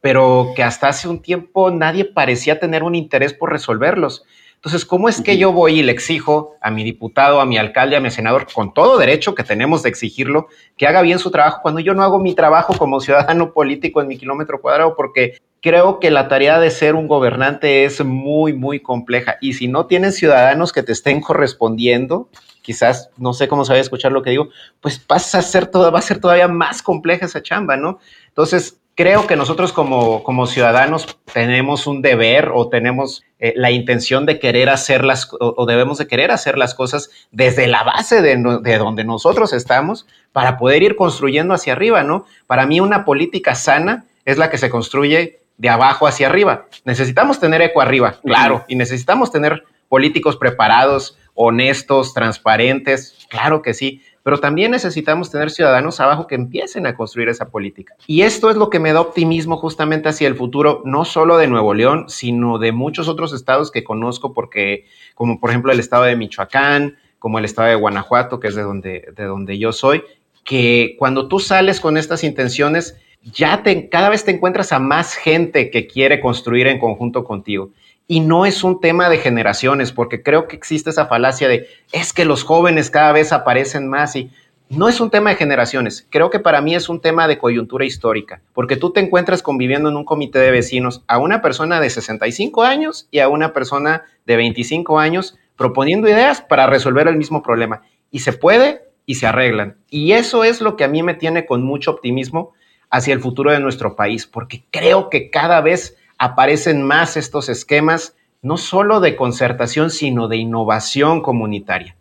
pero 0.00 0.52
que 0.56 0.62
hasta 0.62 0.88
hace 0.88 1.08
un 1.08 1.20
tiempo 1.20 1.70
nadie 1.70 2.04
parecía 2.04 2.58
tener 2.58 2.82
un 2.82 2.94
interés 2.94 3.34
por 3.34 3.50
resolverlos. 3.50 4.24
Entonces, 4.58 4.84
¿cómo 4.84 5.08
es 5.08 5.20
que 5.20 5.38
yo 5.38 5.52
voy 5.52 5.78
y 5.78 5.82
le 5.84 5.92
exijo 5.92 6.56
a 6.60 6.72
mi 6.72 6.82
diputado, 6.82 7.40
a 7.40 7.46
mi 7.46 7.58
alcalde, 7.58 7.94
a 7.94 8.00
mi 8.00 8.10
senador, 8.10 8.48
con 8.52 8.74
todo 8.74 8.98
derecho 8.98 9.36
que 9.36 9.44
tenemos 9.44 9.84
de 9.84 9.88
exigirlo, 9.88 10.48
que 10.76 10.88
haga 10.88 11.00
bien 11.00 11.20
su 11.20 11.30
trabajo 11.30 11.60
cuando 11.62 11.80
yo 11.80 11.94
no 11.94 12.02
hago 12.02 12.18
mi 12.18 12.34
trabajo 12.34 12.76
como 12.76 12.98
ciudadano 13.00 13.52
político 13.52 14.00
en 14.00 14.08
mi 14.08 14.18
kilómetro 14.18 14.60
cuadrado? 14.60 14.96
Porque 14.96 15.38
creo 15.60 16.00
que 16.00 16.10
la 16.10 16.28
tarea 16.28 16.58
de 16.58 16.70
ser 16.70 16.94
un 16.94 17.08
gobernante 17.08 17.84
es 17.84 18.04
muy, 18.04 18.52
muy 18.52 18.80
compleja. 18.80 19.36
Y 19.40 19.54
si 19.54 19.68
no 19.68 19.86
tienes 19.86 20.16
ciudadanos 20.16 20.72
que 20.72 20.82
te 20.82 20.92
estén 20.92 21.20
correspondiendo, 21.20 22.28
quizás 22.62 23.10
no 23.16 23.32
sé 23.32 23.48
cómo 23.48 23.64
se 23.64 23.72
va 23.72 23.78
a 23.78 23.82
escuchar 23.82 24.12
lo 24.12 24.22
que 24.22 24.30
digo, 24.30 24.48
pues 24.80 25.04
vas 25.06 25.34
a 25.34 25.42
ser 25.42 25.66
todo, 25.66 25.90
va 25.90 25.98
a 25.98 26.02
ser 26.02 26.20
todavía 26.20 26.48
más 26.48 26.82
compleja 26.82 27.26
esa 27.26 27.42
chamba, 27.42 27.76
¿no? 27.76 27.98
Entonces, 28.28 28.78
creo 28.94 29.26
que 29.26 29.36
nosotros 29.36 29.72
como, 29.72 30.24
como 30.24 30.46
ciudadanos 30.46 31.18
tenemos 31.32 31.86
un 31.86 32.02
deber 32.02 32.50
o 32.52 32.68
tenemos 32.68 33.22
eh, 33.38 33.52
la 33.56 33.70
intención 33.70 34.26
de 34.26 34.40
querer 34.40 34.68
hacer 34.70 35.04
las 35.04 35.28
o, 35.38 35.66
debemos 35.66 35.98
de 35.98 36.08
querer 36.08 36.32
hacer 36.32 36.58
las 36.58 36.74
cosas 36.74 37.08
desde 37.30 37.68
la 37.68 37.84
base 37.84 38.22
de, 38.22 38.36
de, 38.60 38.78
donde 38.78 39.04
nosotros 39.04 39.52
estamos 39.52 40.06
para 40.32 40.58
poder 40.58 40.82
ir 40.82 40.96
construyendo 40.96 41.54
hacia 41.54 41.74
arriba, 41.74 42.02
¿no? 42.02 42.26
Para 42.46 42.66
mí 42.66 42.80
una 42.80 43.04
política 43.04 43.54
sana 43.54 44.04
es 44.24 44.36
la 44.36 44.50
que 44.50 44.58
se 44.58 44.68
construye 44.68 45.38
de 45.58 45.68
abajo 45.68 46.06
hacia 46.06 46.28
arriba. 46.28 46.66
Necesitamos 46.84 47.38
tener 47.38 47.60
eco 47.60 47.80
arriba, 47.80 48.16
claro, 48.24 48.64
y 48.68 48.76
necesitamos 48.76 49.30
tener 49.30 49.64
políticos 49.88 50.36
preparados, 50.36 51.18
honestos, 51.34 52.14
transparentes, 52.14 53.26
claro 53.28 53.62
que 53.62 53.74
sí, 53.74 54.02
pero 54.22 54.38
también 54.38 54.72
necesitamos 54.72 55.30
tener 55.30 55.50
ciudadanos 55.50 56.00
abajo 56.00 56.26
que 56.26 56.34
empiecen 56.34 56.86
a 56.86 56.94
construir 56.94 57.28
esa 57.28 57.48
política. 57.48 57.94
Y 58.06 58.22
esto 58.22 58.50
es 58.50 58.56
lo 58.56 58.70
que 58.70 58.78
me 58.78 58.92
da 58.92 59.00
optimismo 59.00 59.56
justamente 59.56 60.08
hacia 60.08 60.28
el 60.28 60.34
futuro, 60.34 60.82
no 60.84 61.04
solo 61.04 61.38
de 61.38 61.48
Nuevo 61.48 61.74
León, 61.74 62.06
sino 62.08 62.58
de 62.58 62.72
muchos 62.72 63.08
otros 63.08 63.32
estados 63.32 63.70
que 63.70 63.84
conozco, 63.84 64.34
porque 64.34 64.84
como 65.14 65.40
por 65.40 65.50
ejemplo 65.50 65.72
el 65.72 65.80
estado 65.80 66.04
de 66.04 66.16
Michoacán, 66.16 66.96
como 67.18 67.38
el 67.38 67.44
estado 67.44 67.68
de 67.68 67.74
Guanajuato, 67.74 68.38
que 68.38 68.48
es 68.48 68.54
de 68.54 68.62
donde, 68.62 69.08
de 69.16 69.24
donde 69.24 69.58
yo 69.58 69.72
soy, 69.72 70.02
que 70.44 70.96
cuando 70.98 71.28
tú 71.28 71.40
sales 71.40 71.80
con 71.80 71.96
estas 71.96 72.24
intenciones, 72.24 72.96
ya 73.22 73.62
cada 73.90 74.08
vez 74.08 74.24
te 74.24 74.30
encuentras 74.30 74.72
a 74.72 74.78
más 74.78 75.14
gente 75.14 75.70
que 75.70 75.86
quiere 75.86 76.20
construir 76.20 76.66
en 76.66 76.78
conjunto 76.78 77.24
contigo. 77.24 77.70
Y 78.06 78.20
no 78.20 78.46
es 78.46 78.64
un 78.64 78.80
tema 78.80 79.10
de 79.10 79.18
generaciones, 79.18 79.92
porque 79.92 80.22
creo 80.22 80.48
que 80.48 80.56
existe 80.56 80.90
esa 80.90 81.06
falacia 81.06 81.46
de 81.46 81.66
es 81.92 82.12
que 82.12 82.24
los 82.24 82.42
jóvenes 82.42 82.90
cada 82.90 83.12
vez 83.12 83.32
aparecen 83.32 83.88
más 83.88 84.16
y 84.16 84.30
no 84.70 84.88
es 84.88 85.00
un 85.00 85.10
tema 85.10 85.30
de 85.30 85.36
generaciones. 85.36 86.06
Creo 86.10 86.30
que 86.30 86.40
para 86.40 86.60
mí 86.60 86.74
es 86.74 86.88
un 86.88 87.00
tema 87.00 87.28
de 87.28 87.38
coyuntura 87.38 87.84
histórica, 87.84 88.42
porque 88.52 88.76
tú 88.76 88.92
te 88.92 89.00
encuentras 89.00 89.42
conviviendo 89.42 89.88
en 89.88 89.96
un 89.96 90.04
comité 90.04 90.38
de 90.38 90.50
vecinos 90.50 91.02
a 91.06 91.18
una 91.18 91.42
persona 91.42 91.80
de 91.80 91.90
65 91.90 92.62
años 92.62 93.08
y 93.10 93.18
a 93.18 93.28
una 93.28 93.52
persona 93.52 94.04
de 94.26 94.36
25 94.36 94.98
años 94.98 95.38
proponiendo 95.56 96.08
ideas 96.08 96.40
para 96.40 96.66
resolver 96.66 97.08
el 97.08 97.16
mismo 97.16 97.42
problema. 97.42 97.82
Y 98.10 98.20
se 98.20 98.32
puede 98.32 98.82
y 99.04 99.16
se 99.16 99.26
arreglan. 99.26 99.76
Y 99.90 100.12
eso 100.12 100.44
es 100.44 100.60
lo 100.60 100.76
que 100.76 100.84
a 100.84 100.88
mí 100.88 101.02
me 101.02 101.14
tiene 101.14 101.46
con 101.46 101.62
mucho 101.62 101.90
optimismo 101.90 102.52
hacia 102.90 103.14
el 103.14 103.20
futuro 103.20 103.52
de 103.52 103.60
nuestro 103.60 103.96
país, 103.96 104.26
porque 104.26 104.64
creo 104.70 105.10
que 105.10 105.30
cada 105.30 105.60
vez 105.60 105.96
aparecen 106.18 106.82
más 106.82 107.16
estos 107.16 107.48
esquemas, 107.48 108.16
no 108.42 108.56
solo 108.56 109.00
de 109.00 109.16
concertación, 109.16 109.90
sino 109.90 110.28
de 110.28 110.36
innovación 110.36 111.22
comunitaria. 111.22 111.96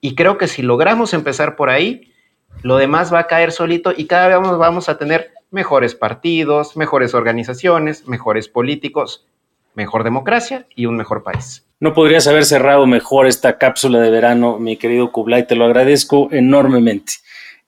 Y 0.00 0.14
creo 0.14 0.38
que 0.38 0.48
si 0.48 0.62
logramos 0.62 1.12
empezar 1.14 1.56
por 1.56 1.70
ahí, 1.70 2.12
lo 2.62 2.76
demás 2.76 3.12
va 3.12 3.20
a 3.20 3.26
caer 3.26 3.52
solito 3.52 3.92
y 3.96 4.06
cada 4.06 4.28
vez 4.28 4.58
vamos 4.58 4.88
a 4.88 4.98
tener 4.98 5.32
mejores 5.50 5.94
partidos, 5.94 6.76
mejores 6.76 7.14
organizaciones, 7.14 8.06
mejores 8.06 8.48
políticos, 8.48 9.26
mejor 9.74 10.04
democracia 10.04 10.66
y 10.74 10.86
un 10.86 10.96
mejor 10.96 11.22
país. 11.22 11.64
No 11.80 11.94
podrías 11.94 12.26
haber 12.26 12.44
cerrado 12.44 12.86
mejor 12.86 13.26
esta 13.26 13.56
cápsula 13.56 14.00
de 14.00 14.10
verano, 14.10 14.58
mi 14.58 14.76
querido 14.76 15.12
Kublai, 15.12 15.46
te 15.46 15.54
lo 15.54 15.64
agradezco 15.64 16.28
enormemente. 16.32 17.14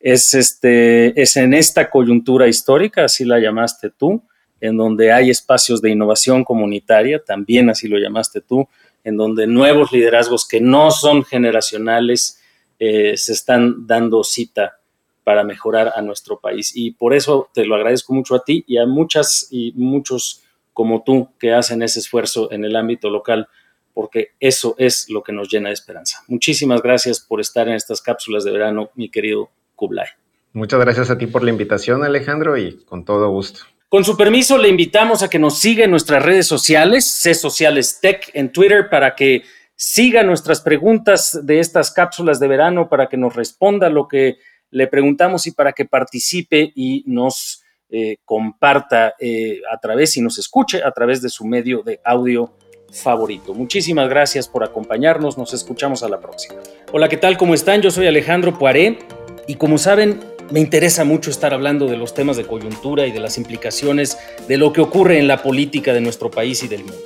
Es, 0.01 0.35
este, 0.35 1.21
es 1.21 1.37
en 1.37 1.55
esta 1.55 1.91
coyuntura 1.91 2.49
histórica, 2.49 3.05
así 3.05 3.25
la 3.25 3.39
llamaste 3.39 3.91
tú, 3.91 4.23
en 4.61 4.77
donde 4.77 5.13
hay 5.13 5.31
espacios 5.31 5.81
de 5.81 5.91
innovación 5.91 6.45
comunitaria, 6.45 7.23
también 7.23 7.71
así 7.71 7.89
lo 7.89 7.99
llamaste 7.99 8.41
tú, 8.41 8.69
en 9.05 9.17
donde 9.17 9.47
nuevos 9.47 9.93
liderazgos 9.93 10.47
que 10.47 10.61
no 10.61 10.91
son 10.91 11.25
generacionales 11.25 12.41
eh, 12.79 13.17
se 13.17 13.33
están 13.33 13.87
dando 13.87 14.25
cita 14.25 14.79
para 15.25 15.45
mejorar 15.45 15.93
a 15.95 16.03
nuestro 16.03 16.41
país. 16.41 16.73
Y 16.75 16.93
por 16.93 17.15
eso 17.15 17.51
te 17.53 17.65
lo 17.65 17.75
agradezco 17.75 18.13
mucho 18.13 18.35
a 18.35 18.45
ti 18.45 18.65
y 18.67 18.79
a 18.79 18.87
muchas 18.87 19.49
y 19.51 19.73
muchos 19.77 20.43
como 20.73 21.03
tú 21.03 21.29
que 21.39 21.53
hacen 21.53 21.83
ese 21.83 22.01
esfuerzo 22.01 22.51
en 22.53 22.65
el 22.65 22.75
ámbito 22.77 23.11
local, 23.11 23.49
porque 23.93 24.31
eso 24.41 24.75
es 24.79 25.11
lo 25.11 25.23
que 25.23 25.33
nos 25.33 25.49
llena 25.49 25.69
de 25.69 25.75
esperanza. 25.75 26.23
Muchísimas 26.27 26.81
gracias 26.81 27.21
por 27.21 27.41
estar 27.41 27.69
en 27.69 27.75
estas 27.75 28.01
cápsulas 28.01 28.45
de 28.45 28.51
verano, 28.51 28.91
mi 28.95 29.11
querido 29.11 29.51
Kublai. 29.81 30.07
Muchas 30.53 30.79
gracias 30.79 31.11
a 31.11 31.16
ti 31.16 31.27
por 31.27 31.43
la 31.43 31.51
invitación, 31.51 32.05
Alejandro, 32.05 32.59
y 32.59 32.85
con 32.85 33.07
todo 33.07 33.31
gusto. 33.31 33.61
Con 33.88 34.05
su 34.05 34.16
permiso, 34.16 34.59
le 34.59 34.69
invitamos 34.69 35.23
a 35.23 35.31
que 35.31 35.38
nos 35.38 35.59
siga 35.59 35.85
en 35.85 35.90
nuestras 35.90 36.23
redes 36.23 36.47
sociales, 36.47 37.11
C 37.11 37.35
Sociales 37.35 37.99
Tech 38.01 38.31
en 38.35 38.53
Twitter, 38.53 38.90
para 38.90 39.14
que 39.14 39.43
siga 39.75 40.23
nuestras 40.23 40.61
preguntas 40.61 41.40
de 41.43 41.61
estas 41.61 41.90
cápsulas 41.90 42.38
de 42.38 42.47
verano, 42.47 42.88
para 42.88 43.09
que 43.09 43.16
nos 43.16 43.35
responda 43.35 43.88
lo 43.88 44.07
que 44.07 44.37
le 44.71 44.87
preguntamos 44.87 45.47
y 45.47 45.53
para 45.53 45.73
que 45.73 45.87
participe 45.87 46.71
y 46.75 47.03
nos 47.07 47.62
eh, 47.88 48.19
comparta 48.25 49.14
eh, 49.19 49.61
a 49.73 49.79
través 49.79 50.16
y 50.16 50.21
nos 50.21 50.38
escuche 50.38 50.83
a 50.85 50.90
través 50.93 51.23
de 51.23 51.29
su 51.29 51.45
medio 51.47 51.83
de 51.83 52.01
audio 52.05 52.53
favorito. 52.93 53.55
Muchísimas 53.55 54.09
gracias 54.09 54.47
por 54.47 54.62
acompañarnos, 54.62 55.38
nos 55.38 55.55
escuchamos 55.55 56.03
a 56.03 56.09
la 56.09 56.21
próxima. 56.21 56.61
Hola, 56.93 57.09
¿qué 57.09 57.16
tal? 57.16 57.37
¿Cómo 57.37 57.55
están? 57.55 57.83
Yo 57.83 57.90
soy 57.90 58.07
Alejandro 58.07 58.57
Poiré 58.59 58.99
y 59.46 59.57
como 59.57 59.79
saben, 59.79 60.20
me 60.50 60.61
interesa 60.61 61.05
mucho 61.05 61.31
estar 61.31 61.55
hablando 61.55 61.87
de 61.87 61.96
los 61.96 62.14
temas 62.14 62.37
de 62.37 62.44
coyuntura 62.44 63.07
y 63.07 63.12
de 63.12 63.20
las 63.20 63.38
implicaciones 63.38 64.18
de 64.48 64.57
lo 64.57 64.72
que 64.72 64.81
ocurre 64.81 65.18
en 65.18 65.29
la 65.29 65.42
política 65.42 65.92
de 65.92 66.00
nuestro 66.00 66.31
país 66.31 66.62
y 66.62 66.68
del 66.68 66.85
mundo. 66.85 67.05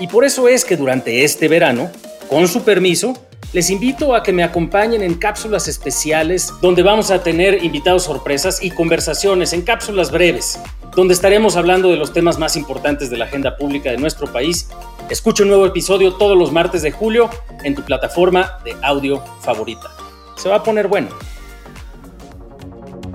Y 0.00 0.06
por 0.06 0.24
eso 0.24 0.48
es 0.48 0.64
que 0.64 0.76
durante 0.76 1.24
este 1.24 1.48
verano, 1.48 1.90
con 2.28 2.48
su 2.48 2.62
permiso, 2.62 3.14
les 3.52 3.70
invito 3.70 4.14
a 4.14 4.22
que 4.22 4.32
me 4.32 4.44
acompañen 4.44 5.02
en 5.02 5.14
cápsulas 5.14 5.68
especiales 5.68 6.52
donde 6.60 6.82
vamos 6.82 7.10
a 7.10 7.22
tener 7.22 7.64
invitados 7.64 8.04
sorpresas 8.04 8.62
y 8.62 8.70
conversaciones 8.70 9.52
en 9.52 9.62
cápsulas 9.62 10.10
breves, 10.10 10.60
donde 10.94 11.14
estaremos 11.14 11.56
hablando 11.56 11.90
de 11.90 11.96
los 11.96 12.12
temas 12.12 12.38
más 12.38 12.56
importantes 12.56 13.10
de 13.10 13.16
la 13.16 13.24
agenda 13.24 13.56
pública 13.56 13.90
de 13.90 13.96
nuestro 13.96 14.30
país. 14.32 14.68
Escucha 15.08 15.42
un 15.42 15.48
nuevo 15.48 15.66
episodio 15.66 16.14
todos 16.14 16.36
los 16.36 16.52
martes 16.52 16.82
de 16.82 16.92
julio 16.92 17.30
en 17.64 17.74
tu 17.74 17.82
plataforma 17.82 18.58
de 18.64 18.76
audio 18.82 19.22
favorita. 19.40 19.88
Se 20.36 20.48
va 20.48 20.56
a 20.56 20.62
poner 20.62 20.86
bueno. 20.86 21.08